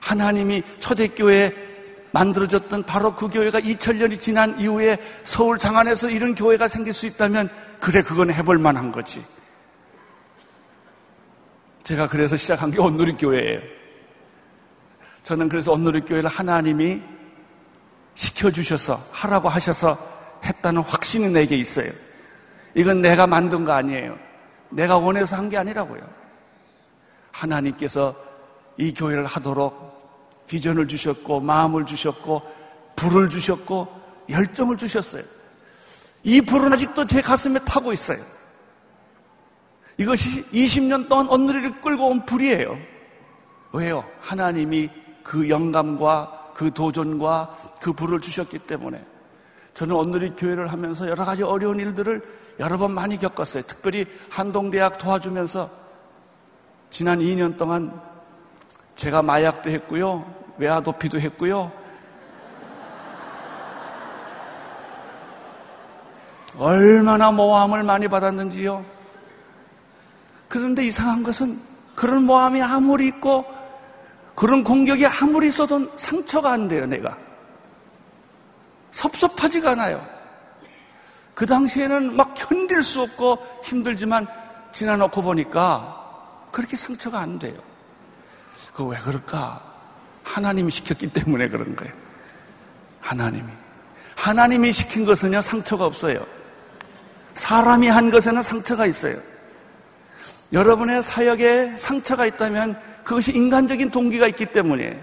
하나님이 0.00 0.62
초대교회 0.80 1.52
만들어졌던 2.10 2.82
바로 2.82 3.14
그 3.14 3.28
교회가 3.28 3.60
2000년이 3.60 4.20
지난 4.20 4.58
이후에 4.58 4.98
서울 5.22 5.56
장안에서 5.56 6.10
이런 6.10 6.34
교회가 6.34 6.66
생길 6.66 6.92
수 6.92 7.06
있다면 7.06 7.48
그래 7.80 8.02
그건 8.02 8.32
해볼 8.32 8.58
만한 8.58 8.90
거지. 8.90 9.24
제가 11.84 12.08
그래서 12.08 12.36
시작한 12.36 12.72
게 12.72 12.80
온누리 12.80 13.16
교회예요. 13.16 13.60
저는 15.22 15.48
그래서 15.48 15.70
온누리 15.70 16.00
교회를 16.00 16.28
하나님이 16.28 17.00
시켜주셔서 18.16 19.00
하라고 19.12 19.48
하셔서 19.48 19.96
했다는 20.44 20.82
확신이 20.82 21.28
내게 21.28 21.56
있어요. 21.56 21.90
이건 22.74 23.00
내가 23.00 23.28
만든 23.28 23.64
거 23.64 23.72
아니에요. 23.72 24.18
내가 24.70 24.96
원해서 24.96 25.36
한 25.36 25.48
게 25.48 25.56
아니라고요. 25.56 26.21
하나님께서 27.32 28.14
이 28.76 28.94
교회를 28.94 29.26
하도록 29.26 30.46
비전을 30.46 30.88
주셨고 30.88 31.40
마음을 31.40 31.86
주셨고 31.86 32.42
불을 32.96 33.30
주셨고 33.30 33.88
열정을 34.28 34.76
주셨어요. 34.76 35.24
이 36.24 36.40
불은 36.40 36.72
아직도 36.72 37.06
제 37.06 37.20
가슴에 37.20 37.58
타고 37.60 37.92
있어요. 37.92 38.18
이것이 39.98 40.44
20년 40.50 41.08
동안 41.08 41.28
온누리를 41.28 41.80
끌고 41.80 42.08
온 42.08 42.24
불이에요. 42.24 42.78
왜요? 43.72 44.04
하나님이 44.20 44.90
그 45.22 45.48
영감과 45.48 46.52
그 46.54 46.70
도전과 46.70 47.56
그 47.80 47.92
불을 47.92 48.20
주셨기 48.20 48.60
때문에 48.60 49.02
저는 49.74 49.94
온누리 49.94 50.30
교회를 50.36 50.70
하면서 50.70 51.08
여러 51.08 51.24
가지 51.24 51.42
어려운 51.42 51.80
일들을 51.80 52.22
여러 52.60 52.76
번 52.76 52.92
많이 52.92 53.18
겪었어요. 53.18 53.62
특별히 53.64 54.06
한동대학 54.28 54.98
도와주면서 54.98 55.81
지난 56.92 57.20
2년 57.20 57.56
동안 57.56 57.98
제가 58.96 59.22
마약도 59.22 59.70
했고요. 59.70 60.30
외화도피도 60.58 61.18
했고요. 61.20 61.72
얼마나 66.58 67.32
모함을 67.32 67.82
많이 67.82 68.08
받았는지요. 68.08 68.84
그런데 70.48 70.84
이상한 70.84 71.22
것은 71.22 71.58
그런 71.94 72.24
모함이 72.24 72.60
아무리 72.60 73.06
있고 73.06 73.46
그런 74.34 74.62
공격이 74.62 75.06
아무리 75.06 75.48
있어도 75.48 75.96
상처가 75.96 76.52
안 76.52 76.68
돼요, 76.68 76.84
내가. 76.84 77.16
섭섭하지가 78.90 79.70
않아요. 79.70 80.06
그 81.32 81.46
당시에는 81.46 82.14
막 82.14 82.34
견딜 82.34 82.82
수 82.82 83.00
없고 83.00 83.38
힘들지만 83.64 84.26
지나놓고 84.72 85.22
보니까 85.22 86.01
그렇게 86.52 86.76
상처가 86.76 87.18
안 87.18 87.38
돼요. 87.38 87.58
그왜 88.74 88.98
그럴까? 88.98 89.72
하나님이 90.22 90.70
시켰기 90.70 91.12
때문에 91.12 91.48
그런 91.48 91.74
거예요. 91.74 91.92
하나님이. 93.00 93.50
하나님이 94.14 94.72
시킨 94.72 95.04
것은요, 95.04 95.40
상처가 95.40 95.86
없어요. 95.86 96.24
사람이 97.34 97.88
한 97.88 98.10
것에는 98.10 98.42
상처가 98.42 98.86
있어요. 98.86 99.16
여러분의 100.52 101.02
사역에 101.02 101.76
상처가 101.78 102.26
있다면 102.26 102.78
그것이 103.02 103.32
인간적인 103.32 103.90
동기가 103.90 104.28
있기 104.28 104.46
때문에 104.46 105.00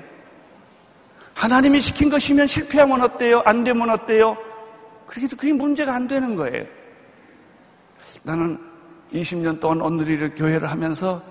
하나님이 1.34 1.82
시킨 1.82 2.10
것이면 2.10 2.48
실패하면 2.48 3.02
어때요? 3.02 3.42
안 3.46 3.64
되면 3.64 3.90
어때요? 3.90 4.38
그래도 5.08 5.36
그게 5.36 5.52
문제가 5.52 5.96
안 5.96 6.08
되는 6.08 6.36
거예요. 6.36 6.66
나는 8.24 8.60
20년 9.14 9.60
동안 9.60 9.82
오늘리를 9.82 10.36
교회를 10.36 10.70
하면서 10.70 11.22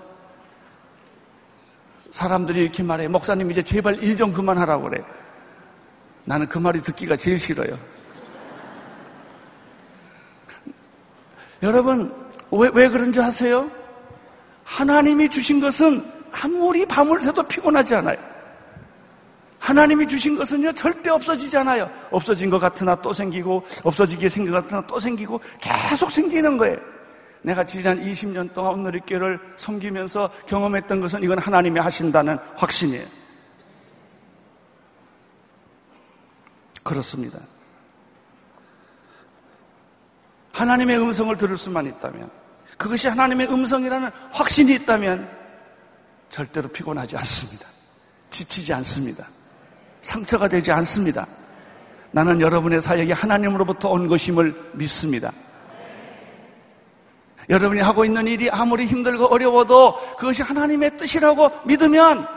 사람들이 2.19 2.59
이렇게 2.59 2.83
말해. 2.83 3.07
목사님 3.07 3.49
이제 3.49 3.61
제발 3.61 4.03
일 4.03 4.17
좀 4.17 4.33
그만하라고 4.33 4.89
그래. 4.89 5.01
나는 6.25 6.45
그 6.49 6.57
말이 6.57 6.81
듣기가 6.81 7.15
제일 7.15 7.39
싫어요. 7.39 7.77
여러분, 11.63 12.13
왜, 12.51 12.69
왜 12.73 12.89
그런 12.89 13.13
줄 13.13 13.23
아세요? 13.23 13.71
하나님이 14.65 15.29
주신 15.29 15.61
것은 15.61 16.03
아무리 16.31 16.85
밤을 16.85 17.21
새도 17.21 17.43
피곤하지 17.43 17.95
않아요. 17.95 18.17
하나님이 19.59 20.05
주신 20.05 20.37
것은요, 20.37 20.73
절대 20.73 21.09
없어지잖아요. 21.09 21.89
없어진 22.11 22.49
것 22.49 22.59
같으나 22.59 23.01
또 23.01 23.13
생기고, 23.13 23.63
없어지게 23.83 24.27
생긴 24.27 24.51
것 24.53 24.61
같으나 24.63 24.85
또 24.87 24.99
생기고, 24.99 25.39
계속 25.61 26.11
생기는 26.11 26.57
거예요. 26.57 26.77
내가 27.41 27.63
지난 27.63 28.03
20년 28.03 28.53
동안 28.53 28.83
교회를 29.01 29.39
섬기면서 29.55 30.29
경험했던 30.47 31.01
것은 31.01 31.23
이건 31.23 31.39
하나님이 31.39 31.79
하신다는 31.79 32.37
확신이에요. 32.55 33.05
그렇습니다. 36.83 37.39
하나님의 40.51 40.99
음성을 40.99 41.37
들을 41.37 41.57
수만 41.57 41.85
있다면, 41.85 42.29
그것이 42.77 43.07
하나님의 43.07 43.47
음성이라는 43.47 44.09
확신이 44.31 44.73
있다면, 44.73 45.29
절대로 46.29 46.67
피곤하지 46.67 47.15
않습니다. 47.17 47.65
지치지 48.29 48.73
않습니다. 48.73 49.25
상처가 50.01 50.47
되지 50.47 50.71
않습니다. 50.71 51.25
나는 52.11 52.41
여러분의 52.41 52.81
사역이 52.81 53.11
하나님으로부터 53.11 53.89
온 53.89 54.07
것임을 54.07 54.71
믿습니다. 54.73 55.31
여러분이 57.49 57.81
하고 57.81 58.05
있는 58.05 58.27
일이 58.27 58.49
아무리 58.49 58.85
힘들고 58.85 59.25
어려워도 59.25 60.15
그것이 60.17 60.43
하나님의 60.43 60.97
뜻이라고 60.97 61.49
믿으면 61.65 62.27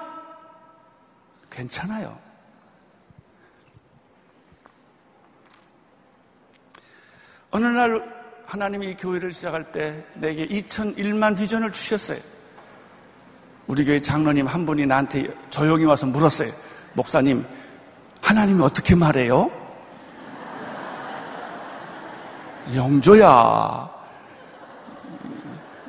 괜찮아요. 1.50 2.16
어느 7.50 7.66
날 7.66 8.22
하나님이 8.46 8.90
이 8.90 8.96
교회를 8.96 9.32
시작할 9.32 9.70
때 9.70 10.02
내게 10.14 10.46
2001만 10.46 11.36
비전을 11.36 11.70
주셨어요. 11.72 12.18
우리 13.66 13.84
교회 13.84 14.00
장로님 14.00 14.46
한 14.46 14.64
분이 14.64 14.86
나한테 14.86 15.28
조용히 15.50 15.84
와서 15.84 16.06
물었어요. 16.06 16.50
목사님, 16.94 17.44
하나님이 18.22 18.62
어떻게 18.62 18.94
말해요? 18.94 19.50
영조야, 22.74 23.90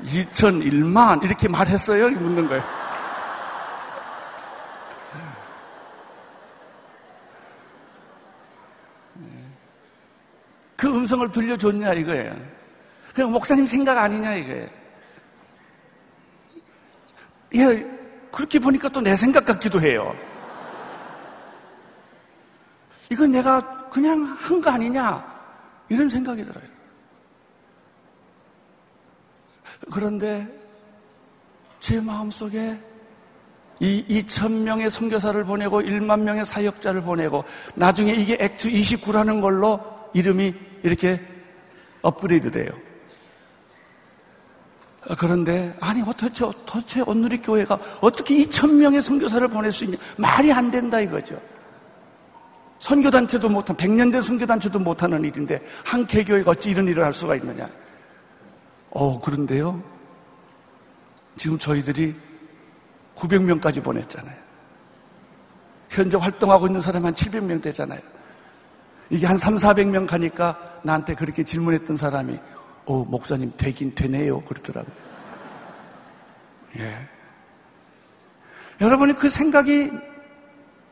2001만 0.05 1.23
이렇게 1.23 1.47
말했어요? 1.47 2.09
묻는 2.11 2.47
거예요. 2.47 2.63
그 10.75 10.87
음성을 10.87 11.31
들려줬냐 11.31 11.93
이거예요. 11.93 12.35
그냥 13.13 13.31
목사님 13.31 13.65
생각 13.65 13.97
아니냐 13.97 14.35
이거예요. 14.35 14.67
예, 17.55 17.85
그렇게 18.31 18.59
보니까 18.59 18.89
또 18.89 18.99
내 19.01 19.15
생각 19.15 19.45
같기도 19.45 19.79
해요. 19.79 20.13
이건 23.11 23.31
내가 23.31 23.61
그냥 23.89 24.23
한 24.39 24.59
거 24.61 24.71
아니냐 24.71 25.23
이런 25.89 26.09
생각이 26.09 26.43
들어요. 26.43 26.72
그런데 29.91 30.47
제 31.79 31.99
마음속에 31.99 32.77
이 33.79 34.23
2천 34.23 34.63
명의 34.63 34.89
선교사를 34.89 35.43
보내고 35.43 35.81
1만 35.81 36.21
명의 36.21 36.45
사역자를 36.45 37.01
보내고 37.01 37.43
나중에 37.75 38.13
이게 38.13 38.37
액트 38.39 38.69
29라는 38.69 39.41
걸로 39.41 39.79
이름이 40.13 40.53
이렇게 40.83 41.19
업그레이드 42.01 42.51
돼요. 42.51 42.69
그런데 45.17 45.75
아니 45.81 46.01
어떻게 46.01 46.31
도대체 46.65 47.01
온누리 47.01 47.41
교회가 47.41 47.77
어떻게 47.99 48.35
2천 48.35 48.75
명의 48.75 49.01
선교사를 49.01 49.45
보낼 49.49 49.71
수 49.71 49.83
있냐 49.83 49.97
말이 50.15 50.51
안 50.51 50.71
된다 50.71 50.99
이거죠. 51.01 51.41
선교단체도 52.79 53.49
못한 53.49 53.75
100년 53.75 54.11
된 54.11 54.21
선교단체도 54.21 54.79
못하는 54.79 55.23
일인데 55.23 55.61
한 55.83 56.05
개교회가 56.05 56.51
어찌 56.51 56.71
이런 56.71 56.87
일을 56.87 57.03
할 57.03 57.13
수가 57.13 57.35
있느냐. 57.35 57.69
어, 58.93 59.19
그런데요. 59.19 59.81
지금 61.35 61.57
저희들이 61.57 62.15
900명까지 63.15 63.83
보냈잖아요. 63.83 64.35
현재 65.89 66.17
활동하고 66.17 66.67
있는 66.67 66.79
사람 66.79 67.05
한 67.05 67.13
700명 67.13 67.61
되잖아요. 67.61 67.99
이게 69.09 69.25
한 69.25 69.37
3, 69.37 69.55
400명 69.55 70.07
가니까 70.07 70.79
나한테 70.83 71.15
그렇게 71.15 71.43
질문했던 71.43 71.97
사람이, 71.97 72.39
어, 72.85 73.03
목사님 73.05 73.53
되긴 73.57 73.93
되네요. 73.95 74.41
그러더라고요. 74.41 74.95
예. 76.79 77.09
여러분이 78.81 79.13
그 79.13 79.29
생각이 79.29 79.91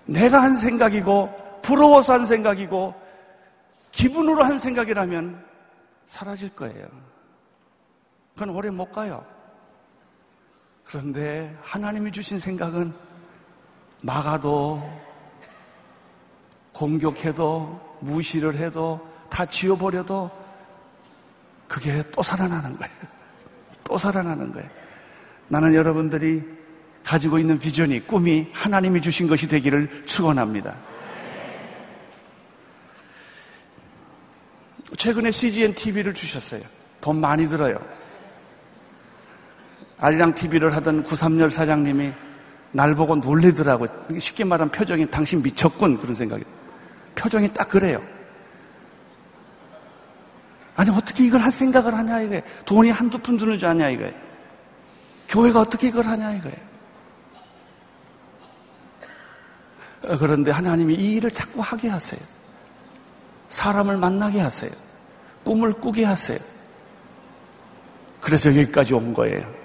내가 0.06 0.42
한 0.42 0.58
생각이고, 0.58 1.62
부러워서 1.62 2.14
한 2.14 2.26
생각이고, 2.26 2.94
기분으로 3.92 4.44
한 4.44 4.58
생각이라면 4.58 5.44
사라질 6.08 6.50
거예요. 6.50 7.11
그건 8.42 8.56
오래 8.56 8.72
못 8.72 8.92
가요. 8.92 9.24
그런데 10.84 11.56
하나님이 11.62 12.12
주신 12.12 12.40
생각은 12.40 12.92
막아도 14.02 14.82
공격해도 16.74 18.00
무시를 18.00 18.56
해도 18.56 19.00
다 19.30 19.46
지워버려도 19.46 20.32
그게 21.68 22.02
또 22.12 22.24
살아나는 22.24 22.76
거예요. 22.80 22.96
또 23.84 23.96
살아나는 23.96 24.52
거예요. 24.54 24.68
나는 25.48 25.76
여러분들이 25.76 26.42
가지고 27.04 27.38
있는 27.38 27.60
비전이 27.60 28.08
꿈이 28.08 28.48
하나님이 28.54 29.02
주신 29.02 29.28
것이 29.28 29.48
되기를 29.48 30.08
축원합니다. 30.08 30.76
최근에 34.98 35.30
CGN 35.30 35.76
TV를 35.76 36.16
주셨어요. 36.16 36.64
돈 37.02 37.22
많이 37.22 37.48
들어요. 37.48 37.78
아리랑 40.02 40.34
TV를 40.34 40.76
하던 40.76 41.04
구삼열 41.04 41.52
사장님이 41.52 42.12
날 42.72 42.96
보고 42.96 43.16
놀래더라고. 43.16 43.86
쉽게 44.20 44.44
말하면 44.44 44.72
표정이 44.72 45.06
당신 45.06 45.42
미쳤군. 45.44 45.98
그런 46.00 46.16
생각이. 46.16 46.44
표정이 47.16 47.54
딱 47.54 47.70
그래요. 47.70 48.02
아니, 50.76 50.90
어떻게 50.90 51.24
이걸 51.26 51.42
할 51.42 51.52
생각을 51.52 51.94
하냐, 51.94 52.22
이게. 52.22 52.44
돈이 52.66 52.90
한두 52.90 53.20
푼 53.20 53.38
드는 53.38 53.60
줄 53.60 53.70
아냐, 53.70 53.90
이거. 53.90 54.10
교회가 55.30 55.60
어떻게 55.60 55.90
이걸 55.90 56.08
하냐, 56.08 56.34
이거. 56.34 56.50
어, 60.06 60.18
그런데 60.18 60.50
하나님이 60.50 60.96
이 60.96 61.12
일을 61.18 61.30
자꾸 61.30 61.62
하게 61.62 61.90
하세요. 61.90 62.20
사람을 63.50 63.98
만나게 63.98 64.40
하세요. 64.40 64.72
꿈을 65.44 65.74
꾸게 65.74 66.06
하세요. 66.06 66.40
그래서 68.20 68.50
여기까지 68.50 68.96
온 68.96 69.14
거예요. 69.14 69.61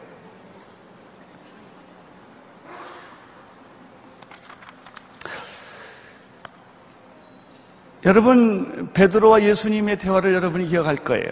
여러분 8.07 8.89
베드로와 8.93 9.43
예수님의 9.43 9.99
대화를 9.99 10.33
여러분이 10.33 10.69
기억할 10.69 10.95
거예요. 10.95 11.29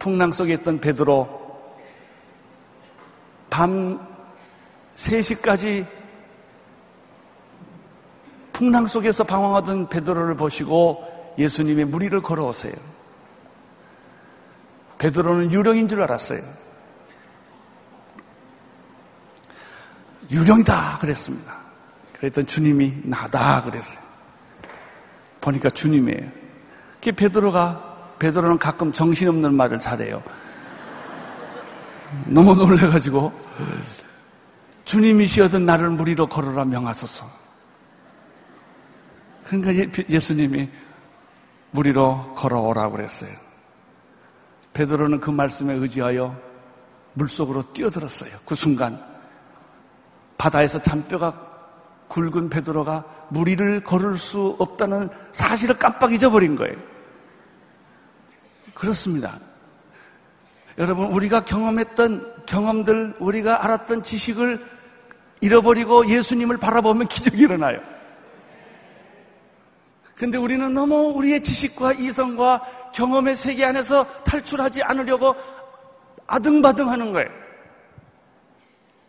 풍랑 0.00 0.32
속에 0.32 0.52
있던 0.54 0.80
베드로 0.80 1.44
밤 3.50 4.04
3시까지 4.96 5.86
풍랑 8.52 8.88
속에서 8.88 9.22
방황하던 9.22 9.88
베드로를 9.90 10.34
보시고 10.34 11.34
예수님의 11.38 11.84
무리를 11.84 12.20
걸어오세요. 12.20 12.74
베드로는 14.98 15.52
유령인 15.52 15.86
줄 15.86 16.02
알았어요. 16.02 16.42
유령이다 20.32 20.98
그랬습니다. 20.98 21.58
그랬더니 22.14 22.44
주님이 22.44 23.02
나다 23.04 23.62
그랬어요. 23.62 24.13
보니까 25.44 25.68
주님이에요. 25.68 26.30
그 27.02 27.12
베드로가 27.12 28.14
베드로는 28.18 28.58
가끔 28.58 28.92
정신없는 28.92 29.52
말을 29.54 29.78
잘해요. 29.78 30.22
너무 32.26 32.54
놀래가지고 32.54 33.30
주님이시여든 34.86 35.66
나를 35.66 35.90
무리로 35.90 36.28
걸어라 36.28 36.64
명하소서. 36.64 37.30
그러니까 39.44 39.74
예, 39.74 39.90
예수님이 40.08 40.70
무리로 41.72 42.32
걸어오라고 42.34 42.96
그랬어요. 42.96 43.30
베드로는 44.72 45.20
그 45.20 45.30
말씀에 45.30 45.74
의지하여 45.74 46.34
물속으로 47.12 47.72
뛰어들었어요. 47.74 48.30
그 48.46 48.54
순간 48.54 48.98
바다에서 50.38 50.80
잔뼈가 50.80 51.43
굵은 52.14 52.48
베드로가 52.48 53.04
무리를 53.28 53.82
걸을 53.82 54.16
수 54.16 54.54
없다는 54.60 55.08
사실을 55.32 55.76
깜빡 55.76 56.12
잊어버린 56.12 56.54
거예요. 56.54 56.76
그렇습니다. 58.72 59.36
여러분, 60.78 61.06
우리가 61.12 61.44
경험했던 61.44 62.46
경험들, 62.46 63.16
우리가 63.18 63.64
알았던 63.64 64.04
지식을 64.04 64.64
잃어버리고 65.40 66.08
예수님을 66.08 66.58
바라보면 66.58 67.08
기적이 67.08 67.38
일어나요. 67.42 67.80
근데 70.14 70.38
우리는 70.38 70.72
너무 70.72 71.12
우리의 71.16 71.42
지식과 71.42 71.94
이성과 71.94 72.92
경험의 72.94 73.34
세계 73.34 73.64
안에서 73.64 74.06
탈출하지 74.22 74.84
않으려고 74.84 75.34
아등바등 76.28 76.88
하는 76.88 77.12
거예요. 77.12 77.43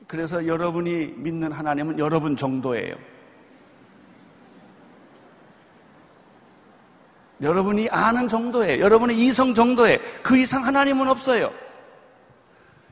그래서 0.07 0.45
여러분이 0.45 1.13
믿는 1.17 1.51
하나님은 1.51 1.99
여러분 1.99 2.35
정도예요. 2.35 2.95
여러분이 7.41 7.89
아는 7.89 8.27
정도에, 8.27 8.79
여러분의 8.79 9.17
이성 9.17 9.53
정도에 9.53 9.97
그 10.23 10.37
이상 10.37 10.65
하나님은 10.65 11.09
없어요. 11.09 11.51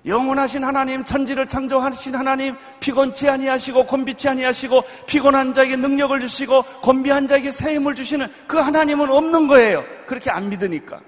영원하신 0.05 0.65
하나님, 0.65 1.05
천지를 1.05 1.47
창조하신 1.47 2.15
하나님, 2.15 2.57
피곤치 2.81 3.29
아니하시고 3.29 3.85
곤비치 3.85 4.27
아니하시고 4.27 4.83
피곤한 5.07 5.53
자에게 5.53 5.77
능력을 5.77 6.19
주시고 6.19 6.63
곤비한 6.81 7.25
자에게 7.27 7.51
새 7.51 7.75
힘을 7.75 7.95
주시는 7.95 8.27
그 8.47 8.57
하나님은 8.57 9.09
없는 9.09 9.47
거예요. 9.47 9.85
그렇게 10.05 10.29
안 10.29 10.49
믿으니까. 10.49 10.99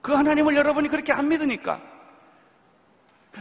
그 0.00 0.12
하나님을 0.14 0.56
여러분이 0.56 0.88
그렇게 0.88 1.12
안 1.12 1.28
믿으니까. 1.28 1.78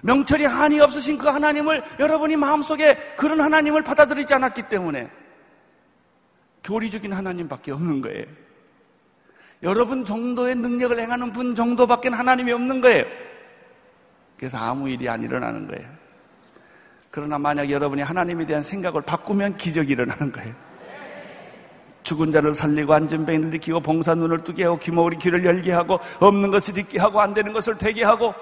명철이 0.04 0.46
한이 0.46 0.80
없으신 0.80 1.18
그 1.18 1.28
하나님을 1.28 1.84
여러분이 2.00 2.36
마음속에 2.36 2.96
그런 3.16 3.42
하나님을 3.42 3.84
받아들이지 3.84 4.34
않았기 4.34 4.64
때문에 4.64 5.10
교리적인 6.64 7.14
하나님밖에 7.14 7.72
없는 7.72 8.02
거예요. 8.02 8.26
여러분 9.64 10.06
정도의 10.06 10.56
능력을 10.56 11.00
행하는 11.00 11.32
분 11.32 11.56
정도밖에 11.56 12.10
하나님이 12.10 12.52
없는 12.52 12.82
거예요. 12.82 13.06
그래서 14.38 14.58
아무 14.58 14.88
일이 14.90 15.10
안 15.10 15.24
일어나는 15.24 15.68
거예요. 15.68 15.90
그러나 17.10 17.40
만약 17.40 17.70
여러분이 17.72 18.04
하나님에 18.04 18.46
대한 18.46 18.62
생각을 18.62 19.02
바꾸면 19.02 19.58
기적이 19.58 19.94
일어나는 19.94 20.32
거예요. 20.32 20.54
죽은 22.04 22.32
자를 22.32 22.54
살리고 22.54 22.94
안전병을 22.94 23.48
일으키고 23.48 23.82
봉사 23.82 24.14
눈을 24.14 24.44
뜨게 24.44 24.64
하고 24.64 24.78
귀머리 24.78 25.18
귀를 25.18 25.44
열게 25.44 25.74
하고 25.74 26.00
없는 26.20 26.52
것을 26.52 26.76
듣게 26.76 27.00
하고 27.00 27.20
안 27.20 27.34
되는 27.34 27.52
것을 27.52 27.78
되게 27.78 28.04
하고 28.04 28.34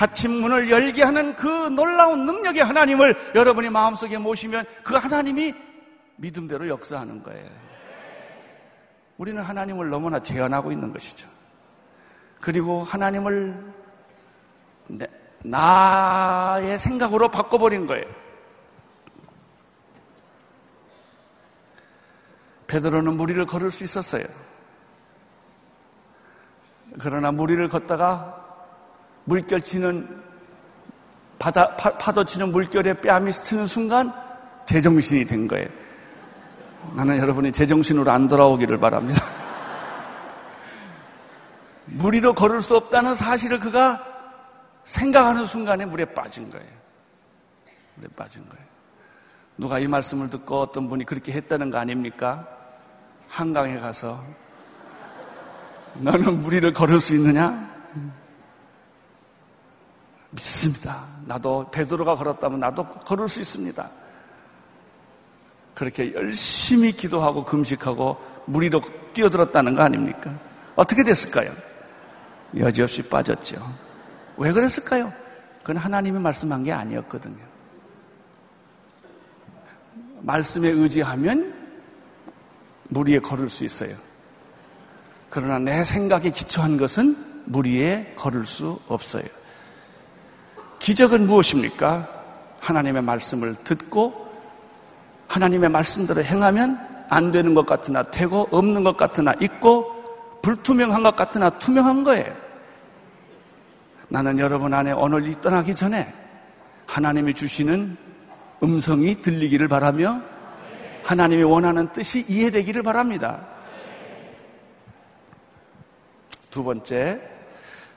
닫힌 0.00 0.30
문을 0.40 0.70
열게 0.70 1.02
하는 1.02 1.36
그 1.36 1.46
놀라운 1.46 2.24
능력의 2.24 2.64
하나님을 2.64 3.14
여러분이 3.34 3.68
마음속에 3.68 4.16
모시면 4.16 4.64
그 4.82 4.94
하나님이 4.94 5.54
믿음대로 6.16 6.68
역사하는 6.68 7.22
거예요. 7.22 7.50
우리는 9.18 9.42
하나님을 9.42 9.90
너무나 9.90 10.18
제한하고 10.18 10.72
있는 10.72 10.90
것이죠. 10.94 11.28
그리고 12.40 12.82
하나님을 12.82 13.74
나의 15.40 16.78
생각으로 16.78 17.30
바꿔버린 17.30 17.86
거예요. 17.86 18.06
베드로는 22.68 23.18
무리를 23.18 23.44
걸을 23.44 23.70
수 23.70 23.84
있었어요. 23.84 24.24
그러나 26.98 27.30
무리를 27.32 27.68
걷다가 27.68 28.39
물결 29.30 29.62
치는 29.62 30.08
바다 31.38 31.76
파, 31.76 32.12
도 32.12 32.24
치는 32.24 32.50
물결에 32.50 32.94
뺨이 32.94 33.32
스치는 33.32 33.66
순간 33.66 34.12
제정신이 34.66 35.24
된 35.24 35.46
거예요. 35.46 35.68
나는 36.96 37.16
여러분이 37.16 37.52
제정신으로 37.52 38.10
안 38.10 38.26
돌아오기를 38.26 38.78
바랍니다. 38.78 39.22
무리로 41.86 42.34
걸을 42.34 42.60
수 42.60 42.76
없다는 42.76 43.14
사실을 43.14 43.60
그가 43.60 44.04
생각하는 44.82 45.46
순간에 45.46 45.86
물에 45.86 46.06
빠진 46.06 46.50
거예요. 46.50 46.68
물에 47.94 48.08
빠진 48.16 48.44
거예요. 48.48 48.64
누가 49.56 49.78
이 49.78 49.86
말씀을 49.86 50.28
듣고 50.30 50.60
어떤 50.60 50.88
분이 50.88 51.04
그렇게 51.04 51.32
했다는 51.32 51.70
거 51.70 51.78
아닙니까? 51.78 52.48
한강에 53.28 53.78
가서 53.78 54.20
너는 55.94 56.40
무리를 56.40 56.72
걸을 56.72 56.98
수 56.98 57.14
있느냐? 57.14 57.79
믿습니다. 60.30 61.04
나도 61.26 61.70
베드로가 61.70 62.16
걸었다면 62.16 62.60
나도 62.60 62.88
걸을 62.88 63.28
수 63.28 63.40
있습니다. 63.40 63.90
그렇게 65.74 66.12
열심히 66.14 66.92
기도하고 66.92 67.44
금식하고 67.44 68.18
무리로 68.46 68.80
뛰어들었다는 69.12 69.74
거 69.74 69.82
아닙니까? 69.82 70.38
어떻게 70.76 71.02
됐을까요? 71.04 71.52
여지없이 72.56 73.02
빠졌죠. 73.02 73.56
왜 74.36 74.52
그랬을까요? 74.52 75.12
그건 75.60 75.76
하나님이 75.76 76.18
말씀한 76.18 76.64
게 76.64 76.72
아니었거든요. 76.72 77.50
말씀에 80.22 80.68
의지하면 80.68 81.54
무리에 82.88 83.20
걸을 83.20 83.48
수 83.48 83.64
있어요. 83.64 83.96
그러나 85.28 85.58
내 85.58 85.84
생각에 85.84 86.30
기초한 86.30 86.76
것은 86.76 87.16
무리에 87.46 88.14
걸을 88.16 88.44
수 88.44 88.80
없어요. 88.88 89.24
기적은 90.80 91.26
무엇입니까? 91.26 92.08
하나님의 92.58 93.02
말씀을 93.02 93.54
듣고 93.54 94.28
하나님의 95.28 95.70
말씀대로 95.70 96.24
행하면 96.24 97.06
안 97.08 97.30
되는 97.30 97.54
것 97.54 97.66
같으나 97.66 98.02
되고 98.02 98.48
없는 98.50 98.82
것 98.82 98.96
같으나 98.96 99.34
있고 99.40 100.40
불투명한 100.42 101.02
것 101.02 101.14
같으나 101.14 101.50
투명한 101.50 102.02
거예요. 102.04 102.34
나는 104.08 104.38
여러분 104.38 104.74
안에 104.74 104.92
오늘 104.92 105.32
떠나기 105.40 105.74
전에 105.74 106.12
하나님이 106.86 107.34
주시는 107.34 107.96
음성이 108.62 109.14
들리기를 109.16 109.68
바라며 109.68 110.20
하나님이 111.04 111.42
원하는 111.44 111.88
뜻이 111.92 112.24
이해되기를 112.26 112.82
바랍니다. 112.82 113.46
두 116.50 116.64
번째, 116.64 117.20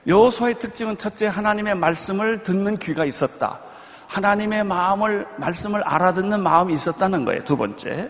여호수아의 0.08 0.56
특징은 0.56 0.98
첫째 0.98 1.28
하나님의 1.28 1.76
말씀을 1.76 2.44
듣는 2.44 2.78
귀가 2.78 3.06
있었다. 3.06 3.60
하나님의 4.08 4.64
마음을 4.64 5.26
말씀을 5.38 5.82
알아듣는 5.84 6.42
마음이 6.42 6.74
있었다는 6.74 7.26
거예요. 7.26 7.44
두 7.44 7.58
번째. 7.58 8.10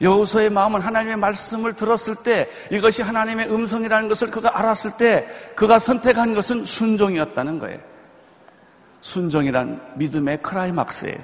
여호수아의 0.00 0.50
마음은 0.50 0.80
하나님의 0.80 1.16
말씀을 1.16 1.74
들었을 1.74 2.16
때 2.16 2.48
이것이 2.70 3.02
하나님의 3.02 3.52
음성이라는 3.52 4.08
것을 4.08 4.30
그가 4.30 4.58
알았을 4.58 4.92
때 4.98 5.26
그가 5.56 5.78
선택한 5.78 6.34
것은 6.34 6.64
순종이었다는 6.64 7.58
거예요. 7.58 7.78
순종이란 9.00 9.94
믿음의 9.96 10.42
크라이막스예요. 10.42 11.18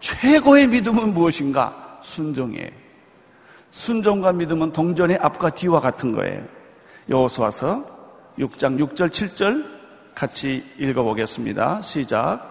최고의 0.00 0.68
믿음은 0.68 1.12
무엇인가? 1.14 1.98
순종이에요. 2.02 2.70
순종과 3.70 4.32
믿음은 4.32 4.72
동전의 4.72 5.18
앞과 5.18 5.50
뒤와 5.50 5.80
같은 5.80 6.12
거예요. 6.12 6.61
여호수아서 7.08 7.84
6장 8.38 8.78
6절 8.78 9.08
7절 9.08 9.64
같이 10.14 10.64
읽어보겠습니다. 10.78 11.82
시작. 11.82 12.50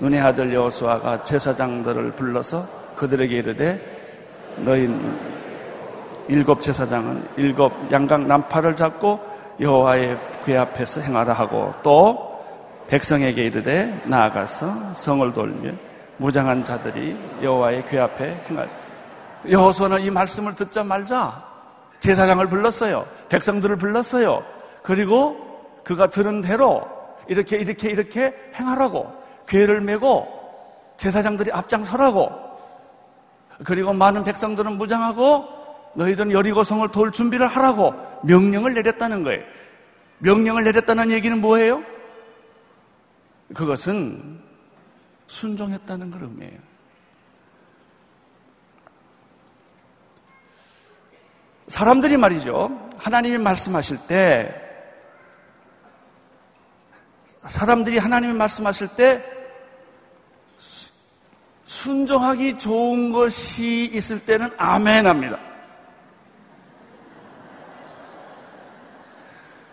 눈의 0.00 0.20
아들 0.20 0.52
여호수아가 0.52 1.22
제사장들을 1.22 2.12
불러서 2.12 2.66
그들에게 2.96 3.36
이르되 3.36 3.94
너희 4.58 4.88
일곱 6.28 6.62
제사장은 6.62 7.28
일곱 7.36 7.72
양각 7.92 8.26
남파를 8.26 8.76
잡고 8.76 9.20
여호와의 9.60 10.18
궤 10.44 10.56
앞에서 10.56 11.00
행하라 11.00 11.32
하고 11.32 11.74
또 11.82 12.42
백성에게 12.88 13.44
이르되 13.44 14.02
나아가서 14.04 14.94
성을 14.94 15.32
돌며 15.32 15.72
무장한 16.16 16.64
자들이 16.64 17.16
여호와의 17.42 17.86
궤 17.86 17.98
앞에 18.00 18.44
행하라. 18.48 18.68
여호수아는 19.48 20.00
이 20.00 20.10
말씀을 20.10 20.54
듣자말자 20.54 21.53
제사장을 22.04 22.46
불렀어요. 22.50 23.06
백성들을 23.30 23.76
불렀어요. 23.76 24.44
그리고 24.82 25.80
그가 25.84 26.10
들은 26.10 26.42
대로 26.42 26.86
이렇게 27.28 27.56
이렇게 27.56 27.88
이렇게 27.88 28.34
행하라고 28.54 29.10
괴를 29.48 29.80
메고 29.80 30.28
제사장들이 30.98 31.50
앞장서라고 31.50 32.30
그리고 33.64 33.94
많은 33.94 34.22
백성들은 34.22 34.76
무장하고 34.76 35.46
너희들은 35.94 36.32
여리고성을 36.32 36.86
돌 36.90 37.10
준비를 37.10 37.46
하라고 37.46 37.94
명령을 38.24 38.74
내렸다는 38.74 39.22
거예요. 39.22 39.42
명령을 40.18 40.62
내렸다는 40.64 41.10
얘기는 41.10 41.40
뭐예요? 41.40 41.82
그것은 43.54 44.40
순종했다는 45.26 46.10
걸 46.10 46.24
의미해요. 46.24 46.73
사람들이 51.68 52.16
말이죠. 52.16 52.90
하나님이 52.98 53.38
말씀하실 53.38 53.98
때 54.06 54.60
사람들이 57.46 57.98
하나님이 57.98 58.32
말씀하실 58.34 58.88
때 58.96 59.22
순종하기 61.66 62.58
좋은 62.58 63.12
것이 63.12 63.90
있을 63.92 64.24
때는 64.24 64.50
아멘 64.56 65.06
합니다. 65.06 65.38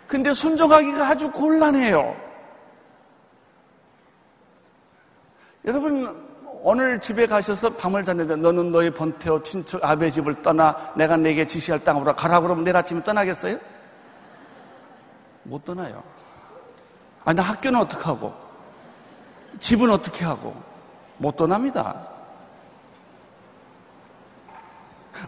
근데 0.06 0.34
순종하기가 0.34 1.08
아주 1.08 1.30
곤란해요. 1.30 2.14
여러분, 5.64 6.31
오늘 6.64 7.00
집에 7.00 7.26
가셔서 7.26 7.70
밤을 7.74 8.04
잤는데 8.04 8.36
너는 8.36 8.70
너의 8.70 8.92
번태어 8.92 9.42
친척 9.42 9.82
아베 9.84 10.08
집을 10.08 10.42
떠나 10.42 10.92
내가 10.96 11.16
내게 11.16 11.44
지시할 11.44 11.82
땅으로 11.82 12.14
가라 12.14 12.40
그러면 12.40 12.62
내일 12.62 12.76
아침에 12.76 13.02
떠나겠어요? 13.02 13.58
못 15.42 15.64
떠나요. 15.64 16.04
아니, 17.24 17.36
나 17.36 17.42
학교는 17.42 17.80
어떻게 17.80 18.04
하고? 18.04 18.32
집은 19.58 19.90
어떻게 19.90 20.24
하고? 20.24 20.54
못 21.18 21.36
떠납니다. 21.36 22.06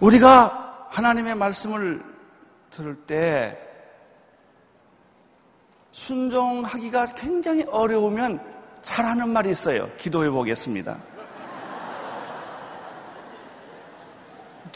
우리가 0.00 0.86
하나님의 0.90 1.34
말씀을 1.34 2.00
들을 2.70 2.94
때 2.94 3.58
순종하기가 5.90 7.06
굉장히 7.06 7.64
어려우면 7.64 8.40
잘하는 8.82 9.30
말이 9.30 9.50
있어요. 9.50 9.88
기도해 9.96 10.30
보겠습니다. 10.30 11.13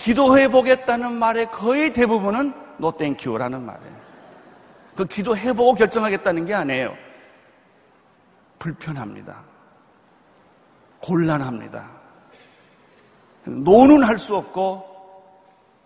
기도해 0.09 0.49
보겠다는 0.49 1.12
말의 1.12 1.51
거의 1.51 1.92
대부분은 1.92 2.55
no 2.79 2.90
thank 2.90 3.16
you라는 3.16 3.62
말이에요. 3.66 3.94
그 4.97 5.05
기도해 5.05 5.53
보고 5.53 5.75
결정하겠다는 5.75 6.47
게 6.47 6.55
아니에요. 6.55 6.97
불편합니다. 8.59 9.42
곤란합니다. 11.03 11.90
노는 13.44 14.03
할 14.03 14.16
수 14.16 14.35
없고 14.35 14.83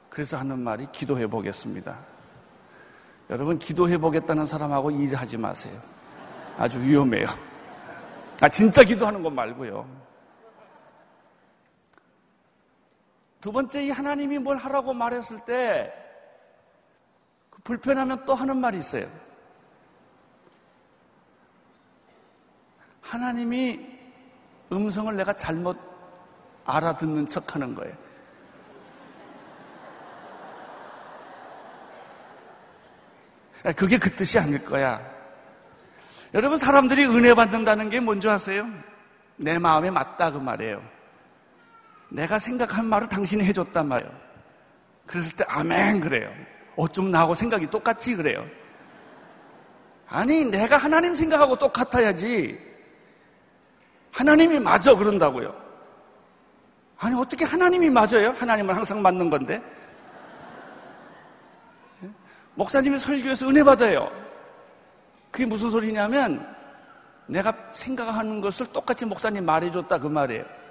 그래서 0.09 0.37
하는 0.37 0.61
말이 0.61 0.87
기도해 0.93 1.27
보겠습니다. 1.27 1.99
여러분 3.29 3.59
기도해 3.59 3.99
보겠다는 3.99 4.47
사람하고 4.47 4.93
일하지 4.93 5.37
마세요. 5.37 5.75
아주 6.57 6.81
위험해요. 6.81 7.27
아 8.41 8.49
진짜 8.49 8.85
기도하는 8.85 9.21
것 9.21 9.33
말고요. 9.33 9.85
두 13.43 13.53
번째 13.53 13.85
이 13.85 13.91
하나님이 13.91 14.39
뭘 14.39 14.57
하라고 14.57 14.95
말했을 14.95 15.41
때 15.45 16.03
그 17.53 17.61
불편하면 17.65 18.25
또 18.25 18.35
하는 18.35 18.57
말이 18.57 18.79
있어요. 18.79 19.07
하나님이 23.03 23.79
음성을 24.73 25.15
내가 25.15 25.35
잘못 25.35 25.79
알아듣는 26.65 27.29
척 27.29 27.55
하는 27.55 27.75
거예요. 27.75 27.95
그게 33.77 33.99
그 33.99 34.11
뜻이 34.11 34.39
아닐 34.39 34.65
거야. 34.65 34.99
여러분, 36.33 36.57
사람들이 36.57 37.05
은혜 37.05 37.35
받는다는 37.35 37.91
게 37.91 38.01
뭔지 38.01 38.29
아세요? 38.31 38.67
내 39.37 39.59
마음에 39.59 39.91
맞다 39.91 40.33
그 40.33 40.39
말이에요. 40.39 40.83
내가 42.13 42.39
생각한 42.39 42.87
말을 42.87 43.09
당신이 43.09 43.45
해줬단 43.45 43.89
말이에요. 43.89 44.13
그랬을 45.07 45.33
때, 45.35 45.45
아멘, 45.49 46.01
그래요. 46.01 46.31
어쩜 46.77 47.11
나하고 47.11 47.35
생각이 47.35 47.69
똑같지, 47.69 48.15
그래요. 48.15 48.47
아니, 50.09 50.45
내가 50.45 50.77
하나님 50.77 51.15
생각하고 51.15 51.57
똑같아야지. 51.57 52.59
하나님이 54.13 54.59
맞아 54.59 54.95
그런다고요. 54.95 55.55
아니 56.99 57.17
어떻게 57.17 57.45
하나님이 57.45 57.89
맞아요? 57.89 58.31
하나님은 58.37 58.75
항상 58.75 59.01
맞는 59.01 59.31
건데. 59.31 59.61
예? 62.05 62.11
목사님이 62.55 62.99
설교에서 62.99 63.49
은혜 63.49 63.65
받아요. 63.65 64.13
그게 65.31 65.47
무슨 65.47 65.71
소리냐면 65.71 66.47
내가 67.27 67.55
생각하는 67.73 68.43
것을 68.43 68.71
똑같이 68.71 69.07
목사님 69.07 69.47
말해줬다 69.47 69.99
그 69.99 70.07
말이에요. 70.07 70.62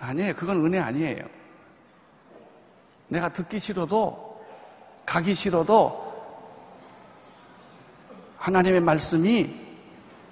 아니에요. 0.00 0.34
그건 0.34 0.64
은혜 0.64 0.78
아니에요. 0.78 1.22
내가 3.08 3.28
듣기 3.28 3.58
싫어도 3.58 4.40
가기 5.04 5.34
싫어도 5.34 6.10
하나님의 8.38 8.80
말씀이 8.80 9.54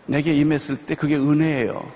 내게 0.07 0.33
임했을 0.33 0.87
때 0.87 0.94
그게 0.94 1.16
은혜예요. 1.16 1.87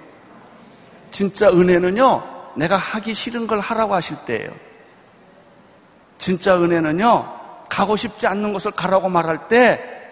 진짜 1.11 1.49
은혜는요, 1.49 2.53
내가 2.57 2.77
하기 2.77 3.15
싫은 3.15 3.47
걸 3.47 3.61
하라고 3.61 3.95
하실 3.95 4.17
때예요. 4.27 4.51
진짜 6.19 6.61
은혜는요, 6.61 7.41
가고 7.69 7.97
싶지 7.97 8.27
않는 8.27 8.53
것을 8.53 8.73
가라고 8.73 9.09
말할 9.09 9.49
때, 9.49 10.03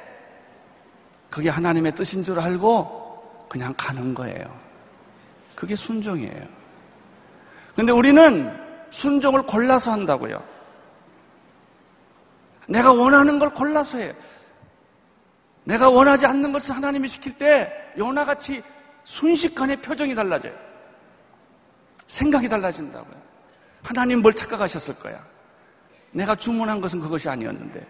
그게 1.28 1.48
하나님의 1.50 1.94
뜻인 1.94 2.24
줄 2.24 2.40
알고 2.40 3.46
그냥 3.48 3.74
가는 3.76 4.14
거예요. 4.14 4.58
그게 5.54 5.76
순종이에요. 5.76 6.59
근데 7.74 7.92
우리는 7.92 8.50
순종을 8.90 9.42
골라서 9.42 9.92
한다고요. 9.92 10.42
내가 12.68 12.92
원하는 12.92 13.38
걸 13.38 13.50
골라서 13.50 13.98
해요. 13.98 14.12
내가 15.64 15.88
원하지 15.88 16.26
않는 16.26 16.52
것을 16.52 16.74
하나님이 16.74 17.08
시킬 17.08 17.36
때 17.36 17.92
요나같이 17.96 18.62
순식간에 19.04 19.76
표정이 19.76 20.14
달라져요. 20.14 20.54
생각이 22.06 22.48
달라진다고요. 22.48 23.20
하나님 23.82 24.20
뭘 24.20 24.32
착각하셨을 24.32 24.98
거야. 24.98 25.24
내가 26.12 26.34
주문한 26.34 26.80
것은 26.80 27.00
그것이 27.00 27.28
아니었는데. 27.28 27.86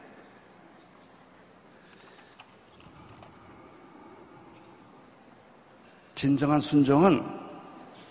진정한 6.15 6.61
순종은 6.61 7.40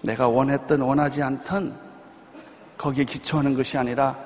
내가 0.02 0.28
원했든 0.28 0.82
원하지 0.82 1.22
않든 1.24 1.76
거기에 2.78 3.04
기초하는 3.04 3.56
것이 3.56 3.78
아니라 3.78 4.18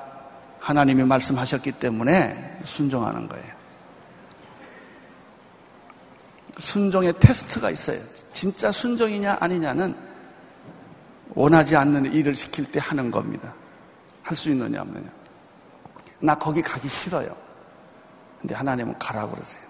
하나님이 0.60 1.04
말씀하셨기 1.04 1.74
때문에 1.74 2.62
순종하는 2.64 3.28
거예요. 3.28 3.54
순종의 6.60 7.14
테스트가 7.20 7.72
있어요. 7.72 8.00
진짜 8.32 8.72
순종이냐 8.72 9.38
아니냐는 9.40 9.96
원하지 11.34 11.76
않는 11.76 12.14
일을 12.14 12.36
시킬 12.36 12.72
때 12.72 12.80
하는 12.80 13.10
겁니다. 13.10 13.54
할 14.22 14.38
수 14.38 14.50
있느냐 14.52 14.82
없느냐. 14.82 15.10
나 16.20 16.38
거기 16.38 16.62
가기 16.62 16.88
싫어요. 16.88 17.36
근데 18.40 18.56
하나님은 18.56 18.98
가라 19.00 19.28
그러세요. 19.28 19.64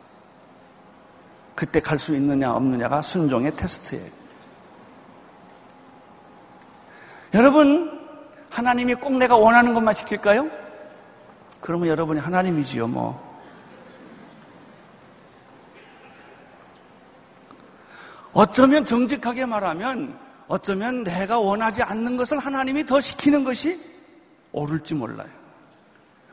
그때 1.56 1.80
갈 1.80 1.98
수 1.98 2.16
있느냐 2.16 2.52
없느냐가 2.54 3.02
순종의 3.02 3.56
테스트예요. 3.56 4.23
여러분, 7.34 8.00
하나님이 8.50 8.94
꼭 8.96 9.18
내가 9.18 9.36
원하는 9.36 9.74
것만 9.74 9.94
시킬까요? 9.94 10.50
그러면 11.60 11.88
여러분이 11.88 12.20
하나님이지요, 12.20 12.88
뭐. 12.88 13.34
어쩌면 18.34 18.84
정직하게 18.84 19.46
말하면 19.46 20.18
어쩌면 20.48 21.04
내가 21.04 21.40
원하지 21.40 21.84
않는 21.84 22.18
것을 22.18 22.38
하나님이 22.40 22.86
더 22.86 23.00
시키는 23.00 23.44
것이 23.44 23.80
옳을지 24.52 24.94
몰라요. 24.94 25.30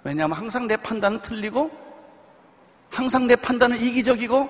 왜냐하면 0.02 0.36
항상 0.36 0.66
내 0.66 0.76
판단은 0.76 1.20
틀리고, 1.20 1.70
항상 2.90 3.26
내 3.26 3.36
판단은 3.36 3.78
이기적이고, 3.78 4.48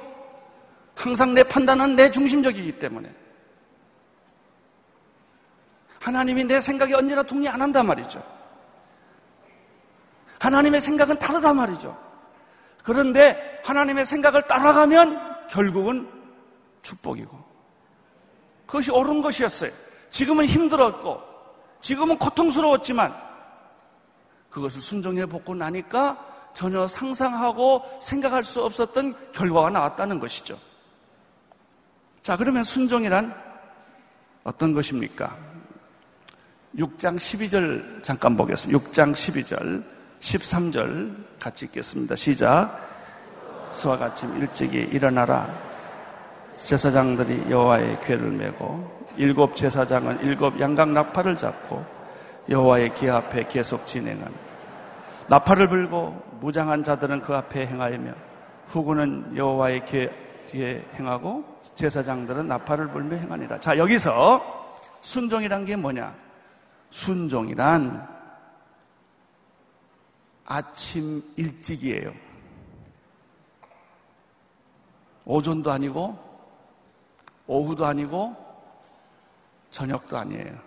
항상 0.97 1.35
내 1.35 1.45
판단은 1.45 1.95
내 1.95 2.11
중심적이기 2.11 2.79
때문에. 2.79 3.09
하나님이 6.01 6.45
내 6.45 6.61
생각에 6.61 6.95
언제나 6.95 7.23
동의 7.23 7.49
안 7.49 7.61
한단 7.63 7.87
말이죠. 7.87 8.23
하나님의 10.39 10.81
생각은 10.81 11.19
다르단 11.19 11.55
말이죠. 11.55 11.97
그런데 12.83 13.61
하나님의 13.65 14.07
생각을 14.07 14.43
따라가면 14.49 15.49
결국은 15.49 16.09
축복이고 16.83 17.39
그것이 18.67 18.91
옳은 18.91 19.21
것이었어요. 19.21 19.71
지금은 20.09 20.47
힘들었고 20.47 21.21
지금은 21.83 22.19
고통스러웠지만 22.19 23.15
그것을 24.49 24.81
순종해 24.81 25.27
보고 25.27 25.55
나니까 25.55 26.19
전혀 26.55 26.87
상상하고 26.87 28.01
생각할 28.03 28.43
수 28.43 28.65
없었던 28.65 29.33
결과가 29.33 29.71
나왔다는 29.71 30.19
것이죠. 30.19 30.59
자, 32.23 32.37
그러면 32.37 32.65
순종이란 32.65 33.35
어떤 34.45 34.73
것입니까? 34.73 35.50
6장 36.77 37.17
12절 37.17 38.03
잠깐 38.03 38.37
보겠습니다. 38.37 38.79
6장 38.79 39.13
12절, 39.13 39.83
13절 40.21 41.15
같이 41.41 41.67
읽겠습니다. 41.67 42.15
시작. 42.15 42.89
수와 43.73 43.97
같이 43.97 44.27
일찍이 44.39 44.79
일어나라. 44.93 45.49
제사장들이 46.55 47.51
여호와의 47.51 48.01
궤를 48.03 48.31
메고 48.31 49.01
일곱 49.17 49.57
제사장은 49.57 50.21
일곱 50.23 50.61
양각 50.61 50.91
나팔을 50.91 51.37
잡고 51.37 51.85
여호와의 52.49 52.95
궤 52.95 53.11
앞에 53.11 53.45
계속 53.49 53.87
진행한 53.87 54.33
나팔을 55.29 55.69
불고 55.69 56.21
무장한 56.41 56.83
자들은 56.83 57.21
그 57.23 57.35
앞에 57.35 57.67
행하여며 57.67 58.13
후구는 58.67 59.37
여호와의 59.37 59.87
궤 59.87 60.11
뒤에 60.49 60.85
행하고 60.99 61.45
제사장들은 61.77 62.49
나팔을 62.49 62.89
불며 62.89 63.17
행하니라. 63.17 63.61
자 63.61 63.79
여기서 63.79 64.43
순종이란 65.01 65.65
게 65.65 65.77
뭐냐? 65.77 66.30
순종이란 66.91 68.09
아침 70.45 71.23
일찍이에요. 71.37 72.13
오전도 75.25 75.71
아니고 75.71 76.19
오후도 77.47 77.87
아니고 77.87 78.37
저녁도 79.71 80.19
아니에요. 80.19 80.59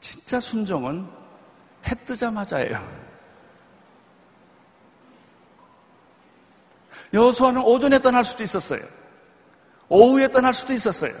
진짜 0.00 0.40
순종은 0.40 1.08
해 1.86 1.94
뜨자마자예요. 2.04 3.06
여호수아는 7.12 7.62
오전에 7.62 8.00
떠날 8.00 8.24
수도 8.24 8.42
있었어요. 8.42 8.82
오후에 9.88 10.28
떠날 10.28 10.52
수도 10.52 10.72
있었어요. 10.72 11.14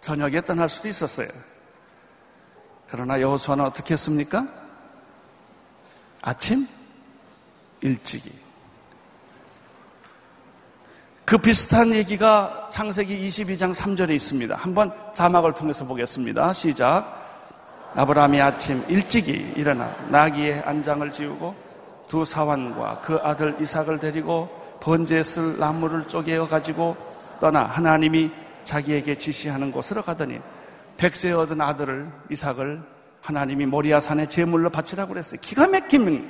저녁에 0.00 0.40
떠날 0.40 0.70
수도 0.70 0.88
있었어요. 0.88 1.28
그러나 2.88 3.20
여호수아는 3.20 3.64
어떻게 3.64 3.94
했습니까? 3.94 4.46
아침 6.22 6.66
일찍이. 7.80 8.30
그 11.24 11.38
비슷한 11.38 11.92
얘기가 11.92 12.68
창세기 12.70 13.26
22장 13.26 13.74
3절에 13.74 14.10
있습니다. 14.10 14.54
한번 14.54 14.92
자막을 15.12 15.54
통해서 15.54 15.84
보겠습니다. 15.84 16.52
시작. 16.52 17.24
아브라함이 17.96 18.40
아침 18.40 18.84
일찍이 18.88 19.54
일어나 19.56 19.92
나귀의 20.08 20.60
안장을 20.60 21.10
지우고 21.10 21.54
두 22.06 22.24
사환과 22.24 23.00
그 23.00 23.18
아들 23.22 23.56
이삭을 23.60 23.98
데리고 23.98 24.48
번제에 24.80 25.22
쓸 25.22 25.58
나무를 25.58 26.06
쪼개어 26.06 26.46
가지고 26.46 26.96
떠나 27.40 27.64
하나님이 27.64 28.30
자기에게 28.62 29.16
지시하는 29.16 29.72
곳으로 29.72 30.02
가더니 30.02 30.38
백세 30.96 31.32
얻은 31.32 31.60
아들을 31.60 32.10
이삭을 32.30 32.82
하나님이 33.20 33.66
모리아 33.66 34.00
산에 34.00 34.28
제물로 34.28 34.70
바치라고 34.70 35.12
그랬어요. 35.12 35.40
기가 35.40 35.66
막힌 35.66 36.28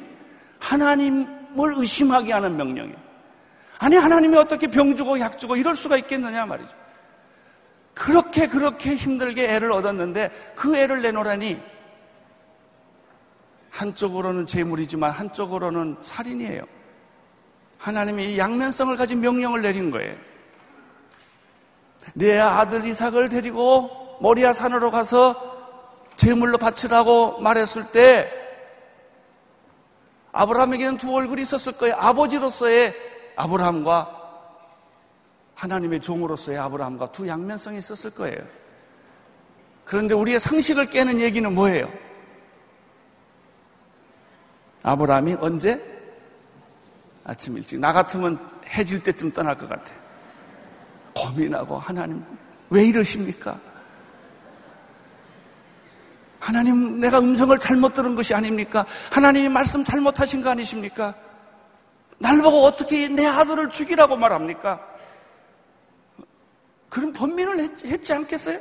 하나님을 0.58 1.74
의심하게 1.76 2.32
하는 2.32 2.56
명령이에요. 2.56 2.96
아니 3.78 3.96
하나님이 3.96 4.36
어떻게 4.38 4.68
병 4.68 4.96
주고 4.96 5.20
약 5.20 5.38
주고 5.38 5.56
이럴 5.56 5.76
수가 5.76 5.98
있겠느냐 5.98 6.46
말이죠. 6.46 6.70
그렇게 7.94 8.46
그렇게 8.46 8.94
힘들게 8.94 9.54
애를 9.54 9.72
얻었는데 9.72 10.30
그 10.54 10.76
애를 10.76 11.02
내놓으라니 11.02 11.60
한쪽으로는 13.70 14.46
제물이지만 14.46 15.10
한쪽으로는 15.10 15.98
살인이에요. 16.02 16.62
하나님이 17.78 18.38
양면성을 18.38 18.96
가진 18.96 19.20
명령을 19.20 19.62
내린 19.62 19.90
거예요. 19.90 20.16
내 22.14 22.38
아들 22.38 22.86
이삭을 22.86 23.28
데리고 23.28 24.05
모리아 24.20 24.52
산으로 24.52 24.90
가서 24.90 25.56
제물로 26.16 26.58
바치라고 26.58 27.40
말했을 27.40 27.90
때 27.92 28.30
아브라함에게는 30.32 30.98
두 30.98 31.14
얼굴이 31.14 31.42
있었을 31.42 31.72
거예요. 31.72 31.94
아버지로서의 31.98 32.94
아브라함과 33.36 34.16
하나님의 35.54 36.00
종으로서의 36.00 36.58
아브라함과 36.58 37.12
두 37.12 37.26
양면성이 37.26 37.78
있었을 37.78 38.10
거예요. 38.10 38.38
그런데 39.84 40.14
우리의 40.14 40.40
상식을 40.40 40.90
깨는 40.90 41.20
얘기는 41.20 41.50
뭐예요? 41.54 41.90
아브라함이 44.82 45.36
언제? 45.40 45.80
아침 47.24 47.56
일찍. 47.56 47.78
나 47.80 47.92
같으면 47.92 48.38
해질 48.66 49.02
때쯤 49.02 49.32
떠날 49.32 49.56
것 49.56 49.68
같아. 49.68 49.92
고민하고 51.14 51.78
하나님 51.78 52.22
왜 52.68 52.84
이러십니까? 52.84 53.58
하나님 56.38 57.00
내가 57.00 57.18
음성을 57.18 57.58
잘못 57.58 57.94
들은 57.94 58.14
것이 58.14 58.34
아닙니까? 58.34 58.84
하나님이 59.10 59.48
말씀 59.48 59.84
잘못하신 59.84 60.42
거 60.42 60.50
아니십니까? 60.50 61.14
날 62.18 62.40
보고 62.40 62.64
어떻게 62.64 63.08
내 63.08 63.26
아들을 63.26 63.70
죽이라고 63.70 64.16
말합니까? 64.16 64.80
그런 66.88 67.12
번민을 67.12 67.60
했, 67.60 67.84
했지 67.84 68.12
않겠어요? 68.12 68.58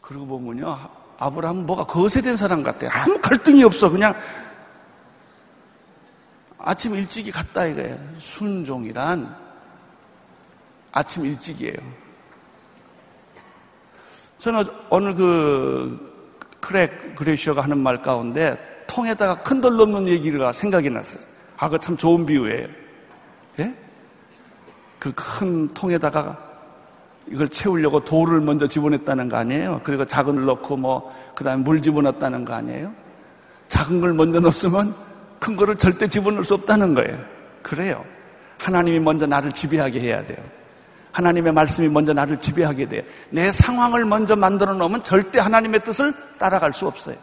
그러고 0.00 0.26
보면요, 0.26 0.78
아브라함은 1.18 1.66
뭐가 1.66 1.84
거세된 1.84 2.36
사람 2.36 2.62
같아요. 2.62 2.90
아무 2.92 3.18
갈등이 3.20 3.62
없어. 3.64 3.88
그냥 3.90 4.14
아침 6.58 6.94
일찍이 6.94 7.30
갔다 7.30 7.66
이거예요. 7.66 7.98
순종이란 8.18 9.34
아침 10.92 11.24
일찍이에요. 11.24 12.07
저는 14.38 14.64
오늘 14.90 15.14
그 15.14 16.08
크레이그 16.60 17.14
그로쉘이 17.16 17.62
하는 17.62 17.78
말 17.78 18.00
가운데 18.02 18.56
통에다가 18.86 19.42
큰돌 19.42 19.76
넣는 19.76 20.08
얘기가 20.08 20.52
생각이 20.52 20.90
났어요. 20.90 21.22
아, 21.56 21.68
그참 21.68 21.96
좋은 21.96 22.24
비유예요. 22.24 22.68
예? 23.60 23.74
그 24.98 25.12
큰 25.12 25.68
통에다가 25.68 26.36
이걸 27.26 27.48
채우려고 27.48 28.04
돌을 28.04 28.40
먼저 28.40 28.66
집어넣었다는 28.66 29.28
거 29.28 29.36
아니에요? 29.36 29.80
그리고 29.84 30.04
작은 30.04 30.34
걸 30.34 30.44
넣고 30.46 30.76
뭐, 30.76 31.14
그 31.34 31.44
다음에 31.44 31.62
물 31.62 31.82
집어넣었다는 31.82 32.44
거 32.44 32.54
아니에요? 32.54 32.92
작은 33.68 34.00
걸 34.00 34.14
먼저 34.14 34.40
넣었으면 34.40 34.94
큰 35.38 35.56
거를 35.56 35.76
절대 35.76 36.08
집어넣을 36.08 36.44
수 36.44 36.54
없다는 36.54 36.94
거예요. 36.94 37.18
그래요. 37.62 38.04
하나님이 38.58 38.98
먼저 39.00 39.26
나를 39.26 39.52
지배하게 39.52 40.00
해야 40.00 40.24
돼요. 40.24 40.38
하나님의 41.18 41.52
말씀이 41.52 41.88
먼저 41.88 42.12
나를 42.12 42.38
지배하게 42.38 42.88
돼요. 42.88 43.02
내 43.30 43.50
상황을 43.50 44.04
먼저 44.04 44.36
만들어 44.36 44.72
놓으면 44.74 45.02
절대 45.02 45.40
하나님의 45.40 45.80
뜻을 45.80 46.14
따라갈 46.38 46.72
수 46.72 46.86
없어요. 46.86 47.16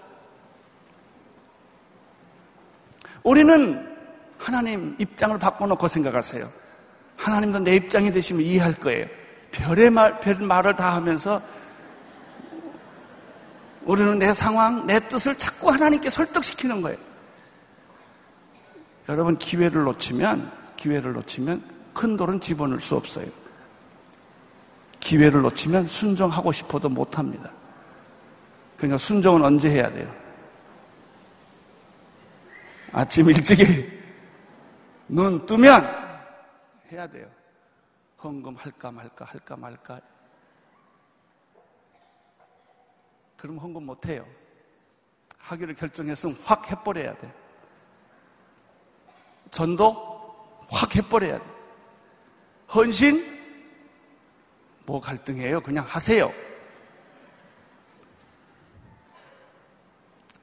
우리는 3.24 3.96
하나님 4.38 4.96
입장을 5.00 5.38
바꿔놓고 5.40 5.88
생각하세요. 5.88 6.46
하나님도 7.16 7.60
내 7.60 7.76
입장이 7.78 8.12
되시면 8.12 8.42
이해할 8.42 8.74
거예요. 8.74 9.08
별의 9.52 9.90
말, 9.90 10.20
별 10.20 10.36
말을 10.36 10.76
다 10.76 10.94
하면서 10.94 11.42
우리는 13.84 14.20
내 14.20 14.34
상황, 14.34 14.86
내 14.86 15.00
뜻을 15.08 15.36
자꾸 15.36 15.72
하나님께 15.72 16.10
설득시키는 16.10 16.82
거예요. 16.82 16.98
여러분, 19.08 19.38
기회를 19.38 19.84
놓치면, 19.84 20.52
기회를 20.76 21.14
놓치면 21.14 21.64
큰 21.94 22.18
돌은 22.18 22.42
집어넣을 22.42 22.82
수 22.82 22.96
없어요. 22.96 23.45
기회를 25.06 25.44
놓치면 25.44 25.86
순종하고 25.86 26.52
싶어도 26.52 26.90
못합니다. 26.90 27.52
그러니까 28.76 28.98
순종은 28.98 29.44
언제 29.44 29.70
해야 29.70 29.90
돼요? 29.90 30.12
아침 32.92 33.30
일찍이 33.30 33.64
눈 35.08 35.46
뜨면 35.46 35.86
해야 36.92 37.06
돼요. 37.06 37.30
헌금 38.24 38.56
할까 38.56 38.92
말까 38.92 39.26
할까 39.26 39.56
말까. 39.56 40.02
그럼 43.38 43.60
헌금 43.60 43.86
못 43.86 44.08
해요. 44.08 44.26
하기를 45.38 45.76
결정했으면 45.76 46.36
확 46.44 46.72
해버려야 46.72 47.16
돼. 47.20 47.32
전도 49.52 49.94
확 50.68 50.96
해버려야 50.96 51.40
돼. 51.40 51.50
헌신 52.74 53.35
뭐 54.86 55.02
갈등해요? 55.02 55.62
그냥 55.62 55.84
하세요. 55.88 56.32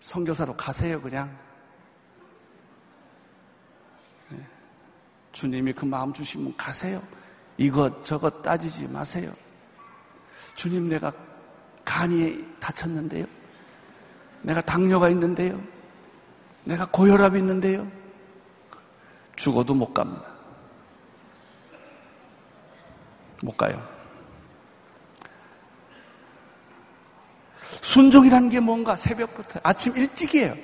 성교사로 0.01 0.57
가세요, 0.57 1.01
그냥. 1.01 1.34
네. 4.30 4.38
주님이 5.30 5.72
그 5.72 5.84
마음 5.84 6.12
주시면 6.12 6.57
가세요. 6.57 7.03
이것 7.57 8.05
저것 8.05 8.43
따지지 8.43 8.88
마세요. 8.88 9.32
주님 10.55 10.88
내가 10.88 11.12
간이 11.84 12.45
다쳤는데요. 12.59 13.26
내가 14.43 14.61
당뇨가 14.61 15.09
있는데요. 15.11 15.62
내가 16.64 16.86
고혈압이 16.86 17.38
있는데요. 17.38 17.86
죽어도 19.36 19.74
못 19.74 19.95
갑니다. 19.95 20.28
못 23.43 23.57
가요. 23.57 23.91
순종이라는 27.83 28.49
게 28.49 28.61
뭔가 28.61 28.97
새벽부터 28.97 29.61
아침 29.62 29.97
일찍이에요. 29.97 30.55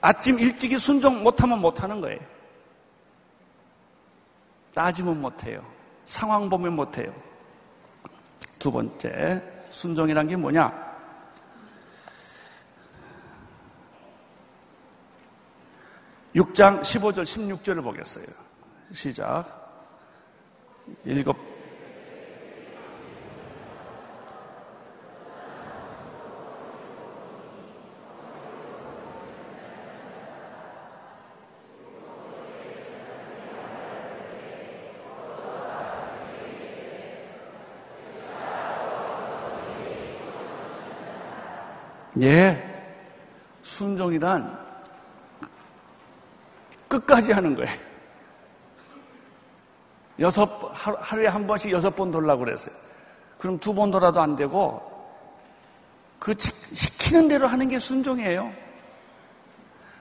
아침 0.00 0.38
일찍이 0.38 0.78
순종 0.78 1.22
못하면 1.22 1.60
못하는 1.60 2.00
거예요. 2.00 2.20
따지면 4.74 5.20
못해요. 5.20 5.66
상황 6.04 6.48
보면 6.48 6.74
못해요. 6.74 7.12
두 8.58 8.70
번째, 8.70 9.42
순종이란 9.70 10.26
게 10.28 10.36
뭐냐? 10.36 10.90
육장 16.34 16.82
15절, 16.82 17.22
16절을 17.22 17.82
보겠어요. 17.82 18.26
시작. 18.92 19.58
일곱 21.04 21.49
예, 42.22 42.62
순종이란 43.62 44.58
끝까지 46.88 47.32
하는 47.32 47.54
거예요. 47.54 47.70
여섯, 50.18 50.44
하루에 50.74 51.26
한 51.28 51.46
번씩 51.46 51.70
여섯 51.70 51.94
번 51.96 52.10
돌라고 52.10 52.44
그랬어요. 52.44 52.74
그럼 53.38 53.58
두 53.58 53.72
번 53.72 53.90
돌아도 53.90 54.20
안 54.20 54.36
되고, 54.36 54.82
그 56.18 56.34
시키는 56.38 57.28
대로 57.28 57.46
하는 57.46 57.68
게 57.68 57.78
순종이에요. 57.78 58.52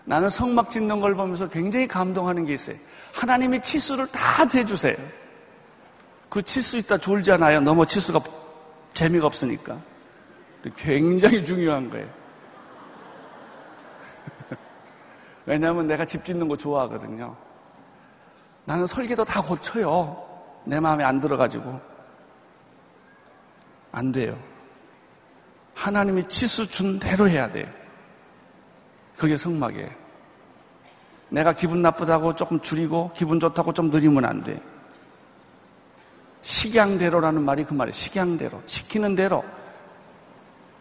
나는 0.03 0.29
성막 0.29 0.71
짓는 0.71 0.99
걸 0.99 1.15
보면서 1.15 1.47
굉장히 1.47 1.87
감동하는 1.87 2.43
게 2.45 2.55
있어요. 2.55 2.75
하나님이 3.13 3.61
치수를 3.61 4.07
다 4.07 4.45
재주세요. 4.45 4.97
그 6.27 6.41
치수 6.41 6.77
있다 6.77 6.97
졸잖아요. 6.97 7.61
너무 7.61 7.85
치수가 7.85 8.19
재미가 8.93 9.27
없으니까. 9.27 9.77
굉장히 10.75 11.43
중요한 11.43 11.89
거예요. 11.89 12.07
왜냐하면 15.45 15.87
내가 15.87 16.05
집 16.05 16.25
짓는 16.25 16.47
거 16.47 16.55
좋아하거든요. 16.55 17.35
나는 18.65 18.85
설계도 18.85 19.25
다 19.25 19.41
고쳐요. 19.41 20.25
내 20.65 20.79
마음에 20.79 21.03
안 21.03 21.19
들어가지고. 21.19 21.79
안 23.91 24.11
돼요. 24.11 24.37
하나님이 25.73 26.27
치수 26.27 26.69
준 26.69 26.99
대로 26.99 27.27
해야 27.27 27.49
돼요. 27.51 27.67
그게 29.15 29.37
성막이에요. 29.37 29.89
내가 31.29 31.53
기분 31.53 31.81
나쁘다고 31.81 32.35
조금 32.35 32.59
줄이고 32.59 33.11
기분 33.15 33.39
좋다고 33.39 33.73
좀 33.73 33.89
느리면 33.89 34.25
안 34.25 34.43
돼. 34.43 34.61
식양대로라는 36.41 37.43
말이 37.43 37.63
그 37.63 37.73
말이에요. 37.73 37.91
식양대로. 37.91 38.61
시키는 38.65 39.15
대로. 39.15 39.43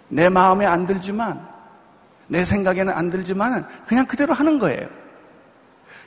내 0.08 0.28
마음에 0.28 0.66
안 0.66 0.86
들지만, 0.86 1.46
내 2.26 2.44
생각에는 2.44 2.92
안 2.92 3.10
들지만, 3.10 3.66
그냥 3.86 4.06
그대로 4.06 4.34
하는 4.34 4.58
거예요. 4.58 4.88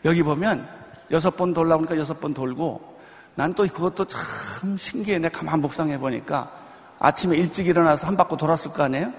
여기 0.05 0.23
보면, 0.23 0.67
여섯 1.11 1.35
번 1.35 1.53
돌라오니까 1.53 1.97
여섯 1.97 2.19
번 2.19 2.33
돌고, 2.33 2.99
난 3.35 3.53
또 3.53 3.65
그것도 3.65 4.05
참 4.05 4.77
신기해. 4.77 5.19
내가 5.19 5.39
가만 5.39 5.61
묵상해 5.61 5.97
보니까, 5.97 6.51
아침에 6.99 7.37
일찍 7.37 7.67
일어나서 7.67 8.07
한 8.07 8.17
바퀴 8.17 8.35
돌았을 8.37 8.71
거 8.71 8.83
아니에요? 8.83 9.11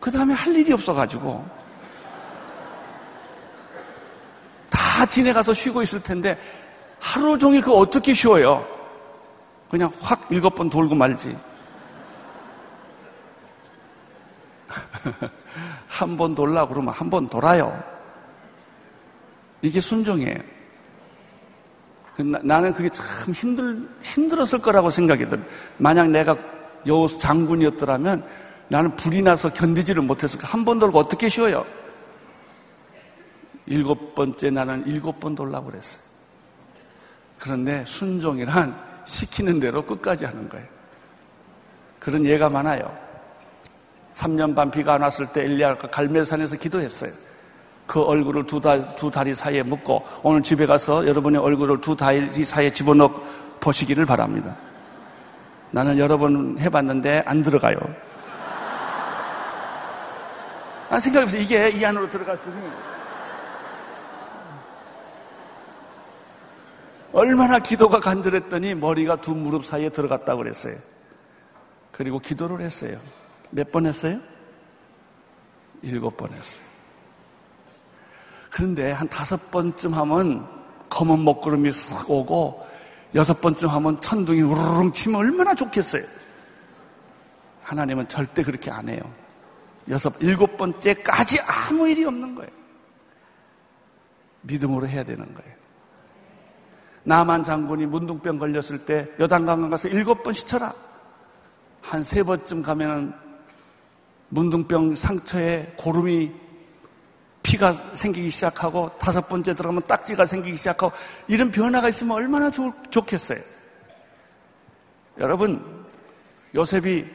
그 0.00 0.10
다음에 0.10 0.34
할 0.34 0.54
일이 0.54 0.72
없어가지고, 0.72 1.44
다 4.70 5.06
지내가서 5.06 5.54
쉬고 5.54 5.82
있을 5.82 6.02
텐데, 6.02 6.38
하루 6.98 7.38
종일 7.38 7.62
그 7.62 7.72
어떻게 7.72 8.12
쉬어요? 8.14 8.66
그냥 9.70 9.90
확 10.00 10.26
일곱 10.30 10.54
번 10.54 10.68
돌고 10.68 10.94
말지. 10.94 11.36
한 15.88 16.16
번 16.16 16.34
돌라 16.34 16.66
그러면 16.66 16.94
한 16.94 17.10
번 17.10 17.28
돌아요. 17.28 17.82
이게 19.62 19.80
순종이에요. 19.80 20.38
그 22.16 22.22
나는 22.22 22.72
그게 22.72 22.88
참 22.88 23.32
힘들, 23.32 23.88
힘들었을 24.02 24.60
거라고 24.60 24.90
생각이 24.90 25.28
들어요. 25.28 25.44
만약 25.78 26.08
내가 26.10 26.36
여호수 26.86 27.18
장군이었더라면 27.18 28.24
나는 28.68 28.94
불이 28.96 29.22
나서 29.22 29.52
견디지를 29.52 30.02
거야. 30.38 30.50
한번 30.50 30.78
돌고 30.78 30.98
어떻게 30.98 31.28
쉬어요? 31.28 31.64
일곱 33.66 34.14
번째 34.14 34.50
나는 34.50 34.86
일곱 34.86 35.20
번 35.20 35.34
돌라고 35.34 35.66
그랬어요. 35.66 36.02
그런데 37.38 37.84
순종이란 37.84 38.74
시키는 39.04 39.60
대로 39.60 39.82
끝까지 39.84 40.24
하는 40.24 40.48
거예요. 40.48 40.66
그런 41.98 42.24
예가 42.24 42.48
많아요. 42.48 43.09
3년 44.14 44.54
반 44.54 44.70
비가 44.70 44.94
안 44.94 45.02
왔을 45.02 45.26
때 45.26 45.44
엘리야가 45.44 45.88
갈멜산에서 45.88 46.56
기도했어요. 46.56 47.12
그 47.86 48.00
얼굴을 48.02 48.46
두, 48.46 48.60
다, 48.60 48.78
두 48.94 49.10
다리 49.10 49.34
사이에 49.34 49.62
묶고 49.62 50.04
오늘 50.22 50.42
집에 50.42 50.66
가서 50.66 51.06
여러분의 51.06 51.40
얼굴을 51.40 51.80
두 51.80 51.96
다리 51.96 52.44
사이에 52.44 52.72
집어넣어 52.72 53.10
보시기를 53.58 54.06
바랍니다. 54.06 54.54
나는 55.72 55.98
여러 55.98 56.16
번 56.16 56.58
해봤는데 56.58 57.24
안 57.26 57.42
들어가요. 57.42 57.76
아, 60.88 60.98
생각해보세요. 60.98 61.40
이게 61.40 61.70
이 61.70 61.84
안으로 61.84 62.06
있는. 62.06 62.90
얼마나 67.12 67.58
기도가 67.58 68.00
간절했더니 68.00 68.74
머리가 68.74 69.16
두 69.16 69.34
무릎 69.34 69.64
사이에 69.66 69.88
들어갔다고 69.88 70.38
그랬어요. 70.38 70.76
그리고 71.90 72.18
기도를 72.18 72.60
했어요. 72.60 72.98
몇 73.50 73.70
번 73.70 73.86
했어요? 73.86 74.18
일곱 75.82 76.16
번 76.16 76.32
했어요. 76.32 76.64
그런데 78.50 78.90
한 78.92 79.08
다섯 79.08 79.50
번쯤 79.50 79.94
하면 79.94 80.46
검은 80.88 81.24
먹구름이 81.24 81.70
쑥 81.72 82.10
오고 82.10 82.60
여섯 83.14 83.40
번쯤 83.40 83.68
하면 83.68 84.00
천둥이 84.00 84.40
우르릉 84.42 84.92
치면 84.92 85.20
얼마나 85.20 85.54
좋겠어요. 85.54 86.02
하나님은 87.62 88.08
절대 88.08 88.42
그렇게 88.42 88.70
안 88.70 88.88
해요. 88.88 89.00
여섯, 89.88 90.12
일곱 90.20 90.56
번째까지 90.56 91.40
아무 91.40 91.88
일이 91.88 92.04
없는 92.04 92.34
거예요. 92.34 92.50
믿음으로 94.42 94.86
해야 94.88 95.04
되는 95.04 95.32
거예요. 95.34 95.52
나만 97.04 97.42
장군이 97.44 97.86
문둥병 97.86 98.38
걸렸을 98.38 98.84
때 98.84 99.08
여단강강 99.18 99.70
가서 99.70 99.88
일곱 99.88 100.22
번 100.22 100.32
시쳐라. 100.32 100.72
한 101.82 102.02
세 102.02 102.22
번쯤 102.22 102.62
가면은 102.62 103.14
문둥병 104.30 104.96
상처에 104.96 105.74
고름이 105.76 106.32
피가 107.42 107.72
생기기 107.94 108.30
시작하고 108.30 108.90
다섯 108.98 109.28
번째 109.28 109.54
들어가면 109.54 109.82
딱지가 109.82 110.26
생기기 110.26 110.56
시작하고 110.56 110.92
이런 111.26 111.50
변화가 111.50 111.88
있으면 111.88 112.16
얼마나 112.16 112.50
좋, 112.50 112.72
좋겠어요. 112.90 113.40
여러분, 115.18 115.84
요셉이 116.54 117.06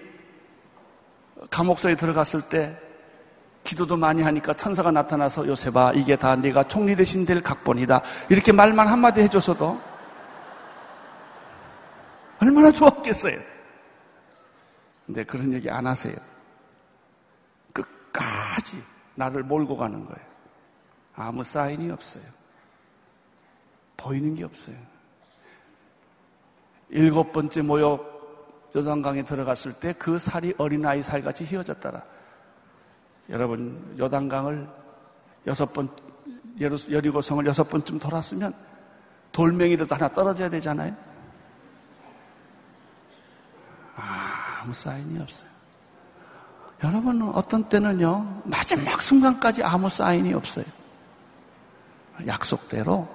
감옥소에 1.49 1.95
들어갔을 1.95 2.41
때 2.41 2.78
기도도 3.63 3.97
많이 3.97 4.22
하니까 4.22 4.53
천사가 4.53 4.91
나타나서 4.91 5.47
요셉아 5.47 5.93
이게 5.93 6.16
다 6.16 6.36
네가 6.36 6.66
총리 6.66 6.95
대신 6.95 7.26
될 7.26 7.41
각본이다 7.41 8.01
이렇게 8.30 8.51
말만 8.51 8.88
한마디 8.88 9.22
해줘서도 9.22 9.80
얼마나 12.39 12.72
좋았겠어요. 12.72 13.39
근데 15.05 15.24
그런 15.24 15.53
얘기 15.53 15.70
안 15.70 15.88
하세요. 15.88 16.16
끝까지 18.16 18.82
나를 19.16 19.43
몰고 19.43 19.78
가는 19.78 20.05
거예요. 20.05 20.26
아무 21.16 21.43
사인이 21.43 21.89
없어요. 21.91 22.24
보이는 23.97 24.36
게 24.36 24.43
없어요. 24.43 24.76
일곱 26.89 27.32
번째 27.32 27.61
모욕 27.61 28.72
요단강에 28.76 29.24
들어갔을 29.24 29.74
때 29.74 29.93
그 29.93 30.20
살이 30.20 30.53
어린아이 30.57 31.01
살같이 31.01 31.45
휘어졌더라. 31.45 32.03
여러분, 33.30 33.95
요단강을 33.97 34.68
여섯 35.47 35.72
번, 35.74 35.89
여리고성을 36.59 37.45
여섯 37.45 37.63
번쯤 37.63 37.99
돌았으면 37.99 38.53
돌멩이라도 39.32 39.95
하나 39.95 40.07
떨어져야 40.09 40.49
되잖아요. 40.49 40.95
아무 43.95 44.74
사인이 44.74 45.20
없어요. 45.20 45.54
여러분, 46.84 47.21
어떤 47.34 47.63
때는요, 47.63 48.41
마지막 48.43 49.01
순간까지 49.01 49.63
아무 49.63 49.89
사인이 49.89 50.34
없어요. 50.34 50.65
약속대로 52.26 53.07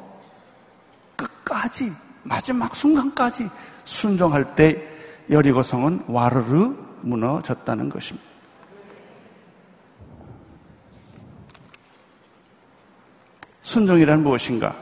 끝까지, 1.17 1.93
마지막 2.23 2.75
순간까지 2.75 3.49
순종할 3.85 4.55
때 4.55 4.87
여리고성은 5.31 6.05
와르르 6.09 6.75
무너졌다는 7.03 7.89
것입니다. 7.89 8.29
순종이란 13.63 14.23
무엇인가? 14.23 14.75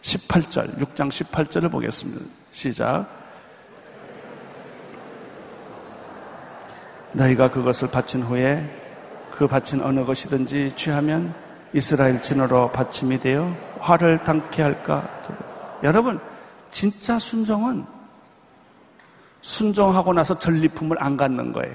18절, 0.00 0.78
6장 0.78 1.10
18절을 1.10 1.70
보겠습니다. 1.70 2.24
시작. 2.52 3.17
너희가 7.18 7.50
그것을 7.50 7.90
바친 7.90 8.22
후에 8.22 8.64
그 9.32 9.46
바친 9.48 9.82
어느 9.82 10.04
것이든지 10.04 10.74
취하면 10.76 11.34
이스라엘 11.72 12.22
진으로 12.22 12.70
받침이 12.70 13.18
되어 13.18 13.54
화를 13.80 14.22
당케 14.24 14.62
할까? 14.62 15.06
여러분, 15.82 16.20
진짜 16.70 17.18
순종은 17.18 17.84
순종하고 19.40 20.12
나서 20.12 20.38
전리품을 20.38 21.02
안 21.02 21.16
갖는 21.16 21.52
거예요. 21.52 21.74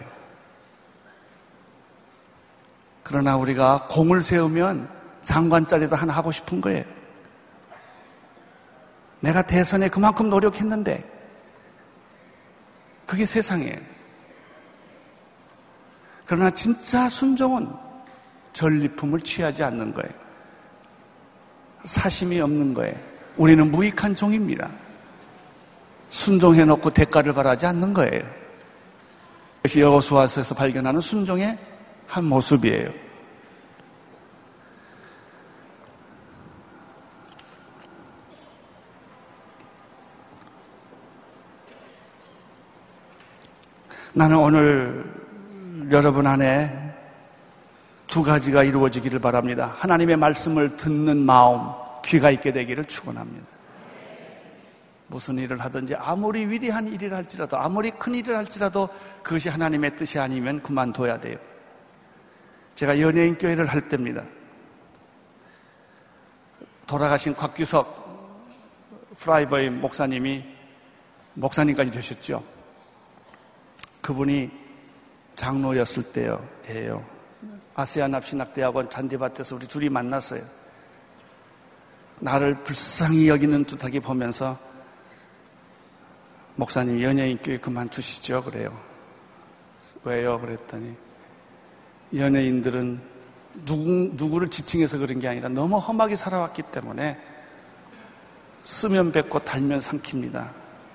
그러나 3.04 3.36
우리가 3.36 3.88
공을 3.90 4.22
세우면 4.22 4.90
장관짜리도 5.24 5.96
하나 5.96 6.14
하고 6.14 6.32
싶은 6.32 6.62
거예요. 6.62 6.84
내가 9.20 9.42
대선에 9.42 9.90
그만큼 9.90 10.30
노력했는데, 10.30 11.04
그게 13.06 13.26
세상이에요. 13.26 14.03
그러나 16.26 16.50
진짜 16.52 17.10
순종은 17.10 17.70
전리품을 18.54 19.22
취하지 19.22 19.64
않는 19.64 19.94
거예요. 19.94 20.12
사심이 21.84 22.40
없는 22.40 22.74
거예요. 22.74 22.96
우리는 23.36 23.70
무익한 23.70 24.16
종입니다. 24.16 24.70
순종해놓고 26.10 26.92
대가를 26.92 27.34
바라지 27.34 27.66
않는 27.66 27.94
거예요. 27.94 28.24
그것이 29.58 29.82
여호수아서에서 29.82 30.56
발견하는 30.56 31.02
순종의 31.02 31.58
한 32.08 32.26
모습이에요. 32.26 32.92
나는 44.14 44.38
오늘 44.38 45.13
여러분 45.92 46.28
안에 46.28 46.94
두 48.08 48.22
가지가 48.22 48.64
이루어지기를 48.64 49.20
바랍니다. 49.20 49.74
하나님의 49.78 50.18
말씀을 50.18 50.78
듣는 50.78 51.18
마음, 51.18 51.72
귀가 52.06 52.30
있게 52.30 52.52
되기를 52.52 52.86
축원합니다. 52.86 53.46
무슨 55.08 55.38
일을 55.38 55.60
하든지 55.60 55.96
아무리 55.96 56.46
위대한 56.46 56.88
일을 56.88 57.14
할지라도 57.14 57.58
아무리 57.58 57.92
큰 57.92 58.16
일을 58.16 58.36
할지라도 58.36 58.90
그것이 59.22 59.50
하나님의 59.50 59.96
뜻이 59.96 60.20
아니면 60.20 60.62
그만둬야 60.62 61.20
돼요. 61.20 61.38
제가 62.76 63.00
연예인 63.00 63.38
교회를 63.38 63.66
할 63.66 63.88
때입니다. 63.90 64.24
돌아가신 66.88 67.36
곽규석 67.36 68.04
프라이버의 69.18 69.70
목사님이 69.70 70.44
목사님까지 71.36 71.92
되셨죠. 71.92 72.44
그분이 74.02 74.63
장로였을 75.36 76.04
때예요. 76.04 77.06
아세안 77.76 78.14
합신학대학원 78.14 78.90
잔디밭에서 78.90 79.56
우리 79.56 79.68
둘이 79.68 79.90
만났어요. 79.90 80.42
나를 82.20 82.64
불쌍히 82.64 83.28
여기는 83.28 83.66
듯하게 83.66 84.00
보면서 84.00 84.58
목사님 86.56 87.02
연예인 87.02 87.38
교회 87.40 87.58
그만두시죠 87.58 88.44
그래요. 88.44 88.78
왜요? 90.04 90.40
그랬더니 90.40 90.96
연예인들은 92.16 93.02
누구, 93.66 94.12
누구를 94.14 94.50
지칭해서 94.50 94.98
그런 94.98 95.20
게 95.20 95.28
아니라 95.28 95.50
너무 95.50 95.78
험하게 95.78 96.16
살아왔기 96.16 96.64
때문에 96.64 97.18
쓰면 98.64 99.12
뱉고 99.12 99.40
달면 99.40 99.80
삼킵니다. 99.80 100.50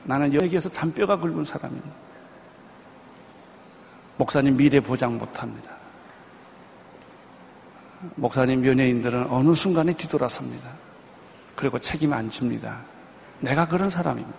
나는 0.05 0.33
여기에서 0.33 0.69
잔뼈가 0.69 1.17
굵은 1.17 1.45
사람입니다. 1.45 2.08
목사님 4.19 4.57
미래 4.57 4.81
보장 4.81 5.17
못 5.17 5.43
합니다. 5.43 5.71
목사님 8.17 8.67
연예인들은 8.67 9.29
어느 9.31 9.55
순간에 9.55 9.93
뒤돌아섭니다. 9.93 10.71
그리고 11.55 11.79
책임 11.79 12.13
안 12.13 12.29
집니다. 12.29 12.81
내가 13.41 13.67
그런 13.67 13.89
사람입니다. 13.89 14.37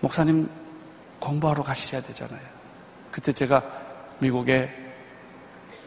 목사님 0.00 0.48
공부하러 1.18 1.62
가셔야 1.62 2.00
되잖아요. 2.02 2.40
그때 3.10 3.32
제가 3.32 3.62
미국에 4.18 4.70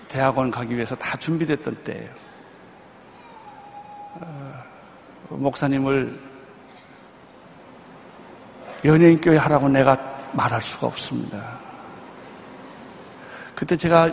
대학원 0.08 0.52
가기 0.52 0.76
위해서 0.76 0.96
다 0.96 1.18
준비됐던 1.18 1.84
때예요. 1.84 2.10
어, 4.16 4.64
목사님을 5.30 6.20
연예인 8.86 9.22
교회 9.22 9.38
하라고 9.38 9.70
내가 9.70 9.98
말할 10.34 10.62
수가 10.62 10.88
없습니다. 10.88 11.63
그때 13.64 13.78
제가 13.78 14.12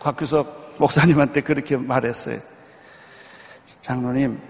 곽규석 0.00 0.76
목사님한테 0.78 1.42
그렇게 1.42 1.76
말했어요. 1.76 2.38
장로님, 3.82 4.40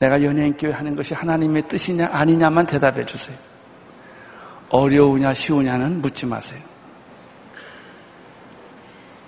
내가 0.00 0.20
연예인 0.20 0.56
교회 0.56 0.72
하는 0.72 0.96
것이 0.96 1.14
하나님의 1.14 1.68
뜻이냐 1.68 2.08
아니냐만 2.12 2.66
대답해 2.66 3.06
주세요. 3.06 3.36
어려우냐 4.70 5.32
쉬우냐는 5.34 6.02
묻지 6.02 6.26
마세요. 6.26 6.60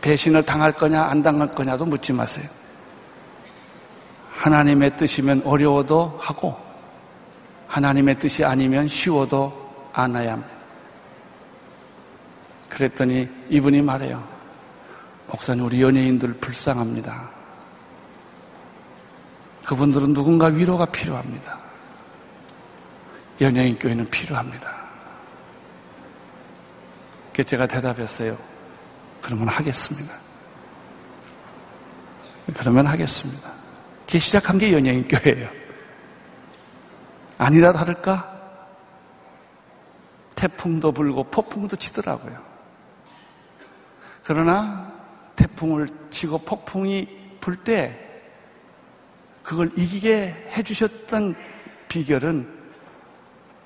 배신을 0.01 0.43
당할 0.43 0.73
거냐 0.73 1.05
안 1.05 1.23
당할 1.23 1.49
거냐도 1.53 1.87
묻지 1.87 2.13
마세요. 2.13 2.49
하나님의 4.33 4.97
뜻이면 4.97 5.43
어려워도 5.45 6.19
하고 6.21 6.57
하나님의 7.69 8.19
뜻이 8.19 8.45
아니면 8.45 8.89
쉬워도 8.89 9.91
안아야 9.93 10.33
합니다. 10.33 10.56
그랬더니 12.77 13.27
이분이 13.49 13.81
말해요. 13.81 14.23
목사님, 15.29 15.65
우리 15.65 15.81
연예인들 15.81 16.35
불쌍합니다. 16.35 17.31
그분들은 19.65 20.13
누군가 20.13 20.49
위로가 20.49 20.85
필요합니다. 20.85 21.59
연예인 23.41 23.79
교회는 23.79 24.11
필요합니다. 24.11 24.77
그 27.33 27.43
제가 27.43 27.67
대답했어요. 27.67 28.37
그러면 29.23 29.49
하겠습니다. 29.49 30.15
그러면 32.59 32.87
하겠습니다. 32.87 33.51
그게 34.05 34.19
시작한 34.19 34.59
게 34.59 34.75
연예인 34.75 35.09
교회예요. 35.09 35.49
아니다 37.39 37.73
다를까? 37.73 38.37
태풍도 40.35 40.93
불고 40.93 41.25
폭풍도 41.25 41.77
치더라고요. 41.77 42.46
그러나 44.27 44.93
태풍을 45.37 45.89
치고 46.11 46.39
폭풍이 46.39 47.09
불 47.41 47.63
때 47.63 47.97
그걸 49.45 49.71
이기게 49.77 50.35
해주셨던 50.57 51.37
비결은 51.87 52.53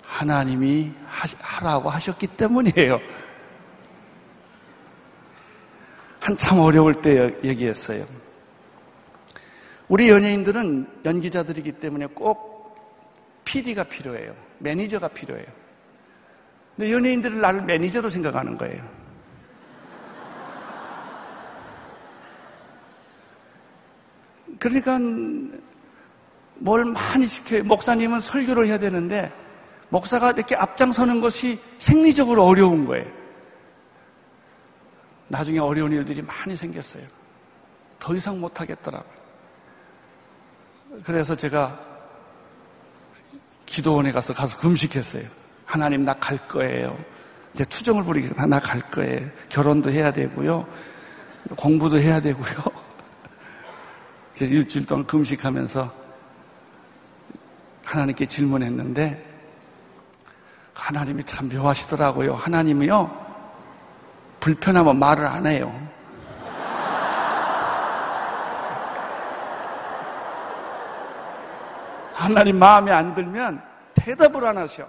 하나님이 0.03 0.93
하라고 1.07 1.89
하셨기 1.89 2.27
때문이에요. 2.27 3.01
한참 6.21 6.59
어려울 6.59 7.01
때 7.01 7.35
얘기했어요. 7.43 8.05
우리 9.89 10.11
연예인들은 10.11 11.01
연기자들이기 11.07 11.73
때문에 11.73 12.05
꼭 12.07 12.77
PD가 13.45 13.85
필요해요. 13.85 14.37
매니저가 14.59 15.09
필요해요. 15.09 15.47
근데 16.77 16.93
연예인들은 16.93 17.41
나를 17.41 17.63
매니저로 17.63 18.11
생각하는 18.11 18.59
거예요. 18.59 19.00
그러니까 24.61 24.99
뭘 26.57 26.85
많이 26.85 27.27
시켜요. 27.27 27.65
목사님은 27.65 28.21
설교를 28.21 28.69
해야 28.69 28.79
되는데 28.79 29.33
목사가 29.89 30.31
이렇게 30.31 30.55
앞장서는 30.55 31.21
것이 31.21 31.59
생리적으로 31.79 32.45
어려운 32.45 32.85
거예요. 32.87 33.11
나중에 35.27 35.59
어려운 35.59 35.91
일들이 35.93 36.23
많이 36.23 36.55
생겼어요. 36.55 37.05
더 37.99 38.15
이상 38.15 38.39
못 38.41 38.61
하겠더라고요. 38.61 39.21
그래서 41.05 41.35
제가 41.35 41.79
기도원에 43.67 44.13
가서 44.13 44.35
가서 44.35 44.59
금식했어요. 44.59 45.25
하나님 45.65 46.05
나 46.05 46.15
갈 46.15 46.37
거예요. 46.49 46.99
이제 47.55 47.65
투정을 47.65 48.03
부리기 48.05 48.29
전에 48.29 48.47
나 48.47 48.59
갈 48.61 48.81
거예요. 48.91 49.29
결혼도 49.49 49.91
해야 49.91 50.13
되고요. 50.13 50.67
공부도 51.57 51.99
해야 51.99 52.21
되고요. 52.21 52.90
그래서 54.41 54.55
일주일 54.55 54.87
동안 54.87 55.07
금식하면서 55.07 55.93
하나님께 57.85 58.25
질문했는데 58.25 59.23
하나님이 60.73 61.25
참 61.25 61.51
묘하시더라고요. 61.51 62.37
하나님이요. 62.37 63.27
불편하면 64.41 64.99
말을 64.99 65.27
안 65.27 65.47
해요. 65.47 65.71
하나님 72.15 72.59
마음에 72.59 72.93
안 72.93 73.15
들면 73.15 73.63
대답을 73.93 74.47
안 74.47 74.57
하셔. 74.57 74.89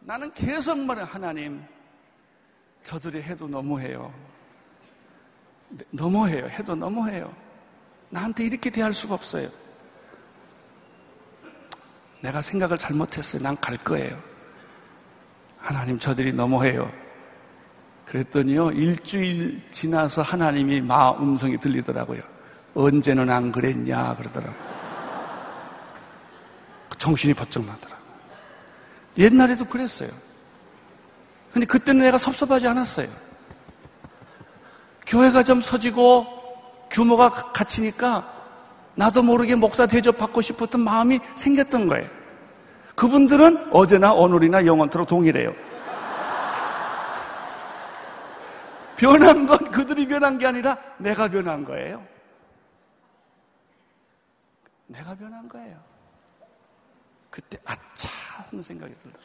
나는 0.00 0.30
계속 0.34 0.78
말해, 0.78 1.00
하나님, 1.00 1.64
저들이 2.82 3.22
해도 3.22 3.48
너무해요. 3.48 4.12
네, 5.76 5.84
너무해요. 5.90 6.46
해도 6.46 6.74
너무해요. 6.74 7.32
나한테 8.10 8.44
이렇게 8.44 8.70
대할 8.70 8.94
수가 8.94 9.14
없어요. 9.14 9.48
내가 12.20 12.40
생각을 12.40 12.78
잘못했어요. 12.78 13.42
난 13.42 13.56
갈 13.56 13.76
거예요. 13.78 14.16
하나님, 15.58 15.98
저들이 15.98 16.32
너무해요. 16.32 16.90
그랬더니요, 18.06 18.70
일주일 18.70 19.62
지나서 19.72 20.22
하나님이 20.22 20.80
마 20.80 21.10
음성이 21.18 21.58
들리더라고요. 21.58 22.22
언제는 22.74 23.28
안 23.30 23.50
그랬냐, 23.50 24.14
그러더라고요. 24.16 24.74
정신이 26.98 27.34
번쩍 27.34 27.64
나더라. 27.64 27.96
옛날에도 29.18 29.64
그랬어요. 29.64 30.10
근데 31.52 31.66
그때는 31.66 32.04
내가 32.04 32.18
섭섭하지 32.18 32.66
않았어요. 32.68 33.08
교회가 35.06 35.42
좀 35.42 35.60
서지고 35.60 36.26
규모가 36.90 37.30
갇히니까 37.52 38.32
나도 38.96 39.22
모르게 39.22 39.54
목사 39.56 39.86
대접받고 39.86 40.40
싶었던 40.40 40.80
마음이 40.80 41.20
생겼던 41.36 41.88
거예요. 41.88 42.08
그분들은 42.94 43.72
어제나 43.72 44.12
오늘이나 44.12 44.64
영원토록 44.64 45.08
동일해요. 45.08 45.52
변한 48.96 49.46
건 49.46 49.58
그들이 49.70 50.06
변한 50.06 50.38
게 50.38 50.46
아니라 50.46 50.78
내가 50.98 51.28
변한 51.28 51.64
거예요. 51.64 52.06
내가 54.86 55.14
변한 55.14 55.48
거예요. 55.48 55.76
그때 57.30 57.58
아차 57.64 58.08
하는 58.48 58.62
생각이 58.62 58.94
들어요. 58.96 59.16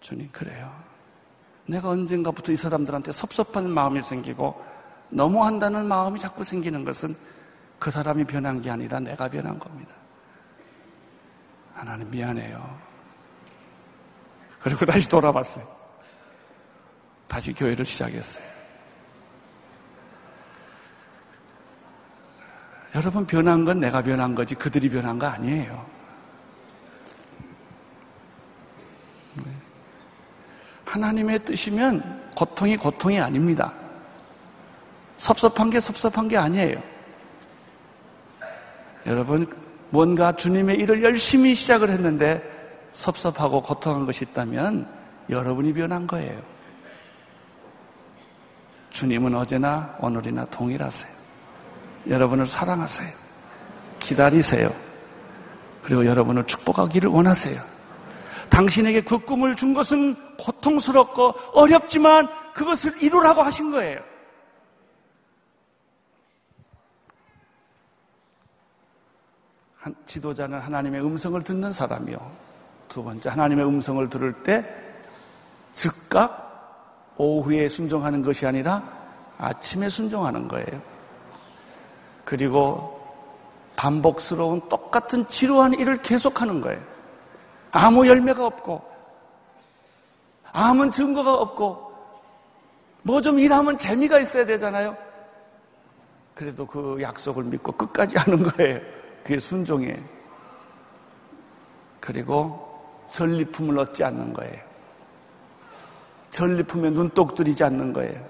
주님 0.00 0.30
그래요. 0.32 0.97
내가 1.68 1.90
언젠가부터 1.90 2.50
이 2.50 2.56
사람들한테 2.56 3.12
섭섭한 3.12 3.68
마음이 3.70 4.00
생기고 4.00 4.64
너무한다는 5.10 5.86
마음이 5.86 6.18
자꾸 6.18 6.42
생기는 6.42 6.84
것은 6.84 7.14
그 7.78 7.90
사람이 7.90 8.24
변한 8.24 8.60
게 8.60 8.70
아니라 8.70 8.98
내가 9.00 9.28
변한 9.28 9.58
겁니다. 9.58 9.92
하나님 11.74 12.10
미안해요. 12.10 12.78
그리고 14.60 14.84
다시 14.86 15.08
돌아봤어요. 15.08 15.64
다시 17.28 17.52
교회를 17.52 17.84
시작했어요. 17.84 18.44
여러분 22.94 23.26
변한 23.26 23.66
건 23.66 23.78
내가 23.78 24.02
변한 24.02 24.34
거지 24.34 24.54
그들이 24.54 24.88
변한 24.88 25.18
거 25.18 25.26
아니에요. 25.26 25.97
하나님의 30.88 31.40
뜻이면 31.40 32.30
고통이 32.34 32.76
고통이 32.76 33.20
아닙니다. 33.20 33.72
섭섭한 35.18 35.68
게 35.70 35.80
섭섭한 35.80 36.28
게 36.28 36.36
아니에요. 36.36 36.82
여러분, 39.06 39.46
뭔가 39.90 40.34
주님의 40.34 40.78
일을 40.78 41.02
열심히 41.02 41.54
시작을 41.54 41.90
했는데 41.90 42.42
섭섭하고 42.92 43.62
고통한 43.62 44.06
것이 44.06 44.24
있다면 44.24 44.88
여러분이 45.28 45.72
변한 45.74 46.06
거예요. 46.06 46.40
주님은 48.90 49.34
어제나 49.34 49.96
오늘이나 50.00 50.46
동일하세요. 50.46 51.12
여러분을 52.08 52.46
사랑하세요. 52.46 53.10
기다리세요. 54.00 54.70
그리고 55.82 56.06
여러분을 56.06 56.44
축복하기를 56.44 57.10
원하세요. 57.10 57.77
당신에게 58.50 59.02
그 59.02 59.18
꿈을 59.18 59.54
준 59.56 59.74
것은 59.74 60.14
고통스럽고 60.38 61.34
어렵지만 61.52 62.28
그것을 62.54 63.02
이루라고 63.02 63.42
하신 63.42 63.70
거예요. 63.70 64.00
한, 69.76 69.94
지도자는 70.06 70.58
하나님의 70.58 71.04
음성을 71.04 71.40
듣는 71.42 71.72
사람이요. 71.72 72.18
두 72.88 73.04
번째, 73.04 73.28
하나님의 73.30 73.66
음성을 73.66 74.08
들을 74.08 74.32
때 74.42 74.64
즉각 75.72 77.14
오후에 77.16 77.68
순종하는 77.68 78.22
것이 78.22 78.46
아니라 78.46 78.82
아침에 79.38 79.88
순종하는 79.88 80.48
거예요. 80.48 80.82
그리고 82.24 82.98
반복스러운 83.76 84.68
똑같은 84.68 85.26
지루한 85.28 85.74
일을 85.74 86.02
계속하는 86.02 86.60
거예요. 86.60 86.97
아무 87.70 88.06
열매가 88.06 88.44
없고, 88.46 88.82
아무 90.52 90.90
증거가 90.90 91.34
없고, 91.34 91.88
뭐 93.02 93.20
좀 93.20 93.38
일하면 93.38 93.76
재미가 93.76 94.18
있어야 94.20 94.44
되잖아요. 94.44 94.96
그래도 96.34 96.66
그 96.66 96.98
약속을 97.00 97.44
믿고 97.44 97.72
끝까지 97.72 98.16
하는 98.18 98.42
거예요. 98.42 98.80
그게 99.22 99.38
순종이에요. 99.38 99.96
그리고 102.00 102.64
전리품을 103.10 103.78
얻지 103.78 104.04
않는 104.04 104.32
거예요. 104.32 104.62
전리품에 106.30 106.90
눈독 106.90 107.34
들이지 107.34 107.64
않는 107.64 107.92
거예요. 107.92 108.24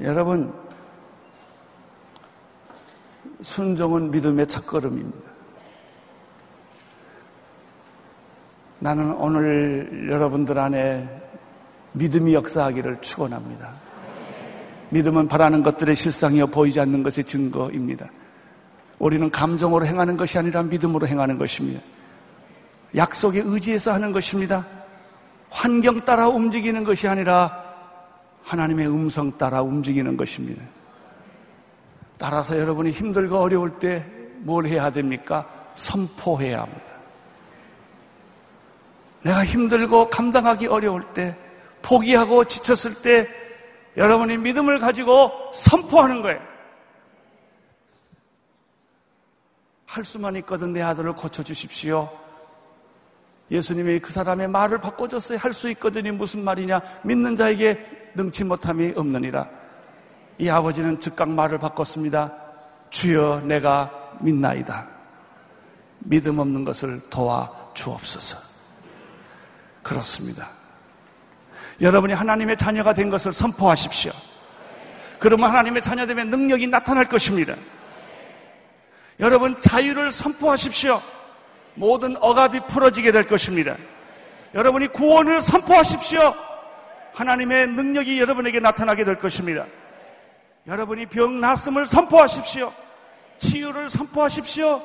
여러분, 0.00 0.52
순종은 3.42 4.10
믿음의 4.10 4.46
첫걸음입니다. 4.46 5.30
나는 8.78 9.12
오늘 9.14 10.08
여러분들 10.10 10.58
안에 10.58 11.08
믿음이 11.92 12.34
역사하기를 12.34 13.00
축원합니다. 13.00 13.70
믿음은 14.90 15.28
바라는 15.28 15.62
것들의 15.62 15.94
실상이어 15.94 16.46
보이지 16.46 16.80
않는 16.80 17.02
것의 17.02 17.24
증거입니다. 17.24 18.10
우리는 18.98 19.30
감정으로 19.30 19.86
행하는 19.86 20.16
것이 20.16 20.38
아니라 20.38 20.62
믿음으로 20.62 21.06
행하는 21.06 21.38
것입니다. 21.38 21.80
약속에 22.94 23.42
의지해서 23.44 23.92
하는 23.92 24.12
것입니다. 24.12 24.66
환경 25.48 26.00
따라 26.00 26.28
움직이는 26.28 26.84
것이 26.84 27.08
아니라 27.08 27.62
하나님의 28.42 28.88
음성 28.88 29.36
따라 29.38 29.62
움직이는 29.62 30.16
것입니다. 30.16 30.62
따라서 32.22 32.56
여러분이 32.56 32.92
힘들고 32.92 33.36
어려울 33.36 33.78
때 33.80 34.22
뭘 34.42 34.66
해야 34.66 34.90
됩니까? 34.90 35.48
선포해야 35.74 36.62
합니다. 36.62 36.92
내가 39.22 39.44
힘들고 39.44 40.10
감당하기 40.10 40.66
어려울 40.66 41.04
때, 41.14 41.36
포기하고 41.80 42.44
지쳤을 42.44 43.02
때, 43.02 43.28
여러분이 43.96 44.38
믿음을 44.38 44.78
가지고 44.80 45.30
선포하는 45.54 46.22
거예요. 46.22 46.40
할 49.86 50.04
수만 50.04 50.34
있거든 50.36 50.72
내 50.72 50.82
아들을 50.82 51.12
고쳐주십시오. 51.12 52.08
예수님이 53.50 54.00
그 54.00 54.12
사람의 54.12 54.48
말을 54.48 54.80
바꿔줬어요. 54.80 55.38
할 55.38 55.52
수 55.52 55.68
있거든이 55.70 56.10
무슨 56.10 56.42
말이냐? 56.42 56.80
믿는 57.04 57.36
자에게 57.36 58.10
능치 58.14 58.44
못함이 58.44 58.94
없느니라. 58.96 59.61
이 60.42 60.50
아버지는 60.50 60.98
즉각 60.98 61.28
말을 61.28 61.58
바꿨습니다. 61.58 62.32
주여 62.90 63.42
내가 63.44 63.92
믿나이다. 64.18 64.88
믿음 66.00 66.40
없는 66.40 66.64
것을 66.64 67.00
도와 67.10 67.48
주옵소서. 67.74 68.38
그렇습니다. 69.84 70.48
여러분이 71.80 72.12
하나님의 72.14 72.56
자녀가 72.56 72.92
된 72.92 73.08
것을 73.08 73.32
선포하십시오. 73.32 74.10
그러면 75.20 75.48
하나님의 75.50 75.80
자녀 75.80 76.06
되면 76.06 76.28
능력이 76.28 76.66
나타날 76.66 77.04
것입니다. 77.04 77.54
여러분 79.20 79.60
자유를 79.60 80.10
선포하십시오. 80.10 81.00
모든 81.76 82.16
억압이 82.20 82.66
풀어지게 82.66 83.12
될 83.12 83.28
것입니다. 83.28 83.76
여러분이 84.54 84.88
구원을 84.88 85.40
선포하십시오. 85.40 86.34
하나님의 87.14 87.68
능력이 87.68 88.20
여러분에게 88.20 88.58
나타나게 88.58 89.04
될 89.04 89.18
것입니다. 89.18 89.66
여러분이 90.66 91.06
병 91.06 91.40
났음을 91.40 91.86
선포하십시오. 91.86 92.72
치유를 93.38 93.90
선포하십시오. 93.90 94.80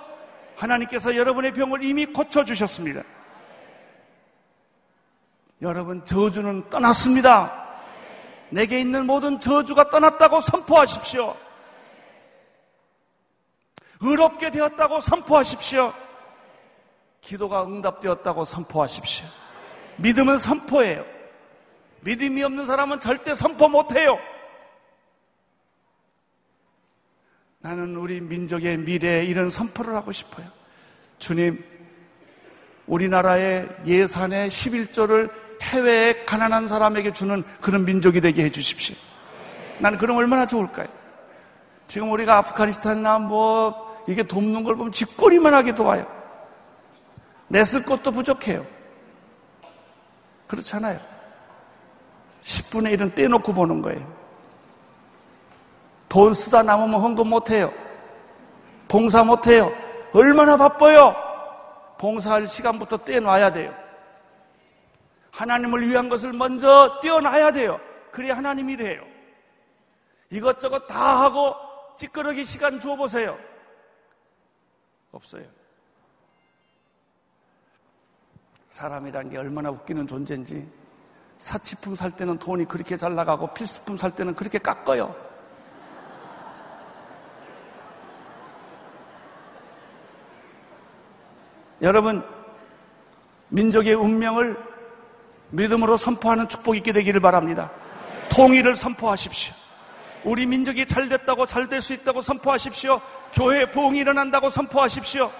하나님께서 0.56 1.16
여러분의 1.16 1.54
병을 1.54 1.84
이미 1.84 2.06
고쳐주셨습니다. 2.08 3.04
여러분, 5.62 6.04
저주는 6.06 6.70
떠났습니다. 6.70 7.66
내게 8.50 8.80
있는 8.80 9.06
모든 9.06 9.40
저주가 9.40 9.90
떠났다고 9.90 10.42
선포하십시오. 10.42 11.36
의롭게 14.00 14.52
되었다고 14.52 15.00
선포하십시오. 15.00 15.94
기도가 17.22 17.64
응답되었다고 17.64 18.46
선포하십시오. 18.46 19.28
믿음은 19.98 20.38
선포예요. 20.38 21.06
믿음이 22.02 22.44
없는 22.44 22.66
사람은 22.66 23.00
절대 23.00 23.34
선포 23.34 23.68
못해요. 23.68 24.18
나는 27.68 27.97
우리 27.97 28.22
민족의 28.22 28.78
미래에 28.78 29.26
이런 29.26 29.49
선포를 29.49 29.93
하고 29.93 30.13
싶어요. 30.13 30.47
주님, 31.20 31.61
우리나라의 32.86 33.68
예산의 33.86 34.49
11조를 34.49 35.30
해외에 35.61 36.24
가난한 36.24 36.70
사람에게 36.70 37.11
주는 37.11 37.43
그런 37.59 37.84
민족이 37.84 38.22
되게 38.22 38.45
해 38.45 38.49
주십시오. 38.49 38.95
나는 39.80 39.97
그럼 39.97 40.15
얼마나 40.15 40.45
좋을까요? 40.45 40.88
지금 41.88 42.09
우리가 42.09 42.38
아프가니스탄이나 42.38 43.20
뭐 43.20 44.01
이게 44.07 44.24
돕는 44.24 44.63
걸 44.63 44.78
보면 44.78 44.93
쥐꼬리만 44.93 45.53
하게 45.53 45.76
도와요. 45.76 46.07
냈을 47.49 47.84
것도 47.84 48.13
부족해요. 48.13 48.65
그렇잖아요. 50.47 51.01
10분의 52.43 52.97
1은 52.97 53.13
떼놓고 53.13 53.53
보는 53.53 53.82
거예요. 53.82 54.16
돈 56.10 56.34
쓰다 56.34 56.64
남으면 56.64 57.01
헌금 57.01 57.28
못해요. 57.28 57.72
봉사 58.88 59.24
못해요. 59.24 59.72
얼마나 60.14 60.55
바빠요? 60.55 61.16
봉사할 61.97 62.47
시간부터 62.47 62.97
떼놔야 62.97 63.51
돼요. 63.51 63.74
하나님을 65.32 65.88
위한 65.88 66.10
것을 66.10 66.34
먼저 66.34 66.99
떼어놔야 67.01 67.51
돼요. 67.51 67.80
그래야 68.12 68.36
하나님 68.36 68.70
이 68.70 68.76
래요 68.76 69.03
이것저것 70.32 70.88
다 70.88 71.24
하고 71.24 71.55
찌끄러기 71.95 72.43
시간 72.45 72.80
줘보세요. 72.80 73.38
없어요. 75.12 75.43
사람이란 78.70 79.30
게 79.30 79.38
얼마나 79.38 79.70
웃기는 79.70 80.05
존재인지 80.08 80.68
사치품 81.38 81.95
살 81.95 82.12
때는 82.12 82.38
돈이 82.39 82.66
그렇게 82.66 82.97
잘 82.97 83.16
나가고 83.16 83.53
필수품 83.53 83.97
살 83.97 84.12
때는 84.16 84.36
그렇게 84.36 84.58
깎아요. 84.58 85.16
여러분, 91.82 92.24
민족의 93.50 93.94
운명을 93.94 94.58
믿음으로 95.52 95.98
선포하는 95.98 96.50
축복이 96.50 96.80
있게 96.80 96.92
되기를 96.92 97.22
바랍니다. 97.22 97.72
통일을 98.30 98.76
선포하십시오. 98.76 99.56
우리 100.26 100.46
민족이 100.46 100.88
잘 100.88 101.08
됐다고 101.08 101.46
잘 101.46 101.70
될 101.70 101.80
수 101.82 101.94
있다고 101.94 102.22
선포하십시오. 102.22 103.00
교회 103.34 103.70
부흥이 103.72 104.00
일어난다고 104.00 104.50
선포하십시오. 104.50 105.32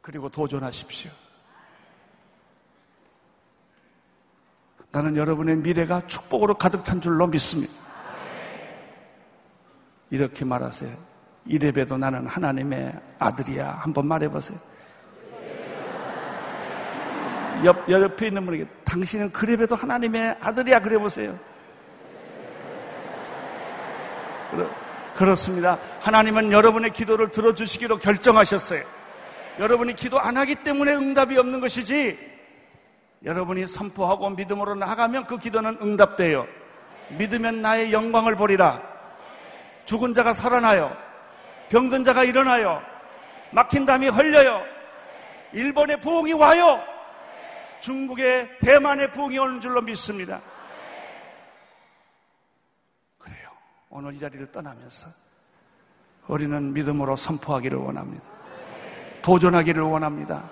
그리고 0.00 0.28
도전하십시오. 0.28 1.10
나는 4.90 5.16
여러분의 5.16 5.56
미래가 5.56 6.06
축복으로 6.06 6.54
가득 6.54 6.84
찬 6.84 7.00
줄로 7.00 7.26
믿습니다. 7.26 7.72
이렇게 10.10 10.44
말하세요. 10.44 11.11
이래봬도 11.46 11.98
나는 11.98 12.26
하나님의 12.26 12.92
아들이야. 13.18 13.78
한번 13.80 14.06
말해보세요. 14.06 14.58
옆, 17.64 17.88
옆에 17.88 18.26
있는 18.26 18.44
분에게 18.44 18.66
당신은 18.84 19.32
그래봬도 19.32 19.74
하나님의 19.74 20.36
아들이야. 20.40 20.80
그래보세요. 20.80 21.38
그렇습니다. 25.16 25.78
하나님은 26.00 26.52
여러분의 26.52 26.90
기도를 26.90 27.30
들어주시기로 27.30 27.98
결정하셨어요. 27.98 28.82
여러분이 29.58 29.94
기도 29.94 30.18
안 30.18 30.36
하기 30.36 30.56
때문에 30.56 30.94
응답이 30.94 31.36
없는 31.36 31.60
것이지 31.60 32.18
여러분이 33.24 33.66
선포하고 33.66 34.30
믿음으로 34.30 34.74
나가면 34.74 35.26
그 35.26 35.38
기도는 35.38 35.78
응답돼요. 35.80 36.46
믿으면 37.10 37.62
나의 37.62 37.92
영광을 37.92 38.34
보리라. 38.34 38.82
죽은 39.84 40.14
자가 40.14 40.32
살아나요. 40.32 40.96
병든 41.68 42.04
자가 42.04 42.24
일어나요. 42.24 42.82
막힌 43.50 43.84
담이 43.84 44.08
흘려요. 44.08 44.64
일본의 45.52 46.00
부흥이 46.00 46.32
와요. 46.32 46.82
중국의 47.80 48.58
대만의 48.60 49.12
부흥이 49.12 49.38
오는 49.38 49.60
줄로 49.60 49.82
믿습니다. 49.82 50.40
그래요. 53.18 53.48
오늘 53.90 54.14
이 54.14 54.18
자리를 54.18 54.50
떠나면서 54.52 55.08
우리는 56.28 56.72
믿음으로 56.72 57.16
선포하기를 57.16 57.78
원합니다. 57.78 58.24
도전하기를 59.22 59.82
원합니다. 59.82 60.44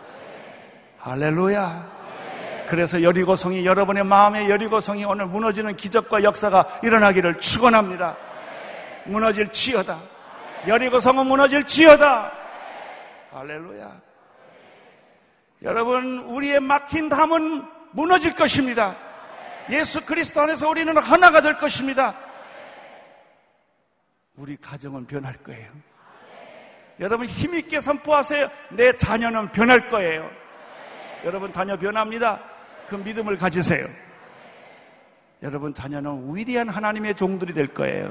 할렐루야. 0.98 2.00
그래서 2.68 3.02
여리고성이 3.02 3.66
여러분의 3.66 4.04
마음의 4.04 4.48
여리고성이 4.48 5.04
오늘 5.04 5.26
무너지는 5.26 5.76
기적과 5.76 6.22
역사가 6.22 6.80
일어나기를 6.84 7.36
축원합니다. 7.36 8.16
무너질 9.06 9.48
지어다. 9.50 9.96
여리고 10.66 11.00
성은 11.00 11.26
무너질 11.26 11.64
지어다. 11.64 12.32
할렐루야. 13.32 14.00
여러분, 15.62 16.18
우리의 16.20 16.60
막힌 16.60 17.08
담은 17.08 17.64
무너질 17.92 18.34
것입니다. 18.34 18.94
예수 19.70 20.04
그리스도 20.04 20.40
안에서 20.40 20.68
우리는 20.68 20.96
하나가 20.96 21.40
될 21.40 21.56
것입니다. 21.56 22.14
우리 24.36 24.56
가정은 24.56 25.06
변할 25.06 25.34
거예요. 25.34 25.70
여러분 26.98 27.26
힘있게 27.26 27.80
선포하세요. 27.80 28.50
내 28.70 28.92
자녀는 28.94 29.52
변할 29.52 29.88
거예요. 29.88 30.30
여러분 31.24 31.50
자녀 31.50 31.76
변합니다. 31.76 32.40
그 32.86 32.96
믿음을 32.96 33.36
가지세요. 33.36 33.86
여러분 35.42 35.72
자녀는 35.72 36.34
위대한 36.34 36.68
하나님의 36.68 37.14
종들이 37.14 37.52
될 37.52 37.68
거예요. 37.68 38.10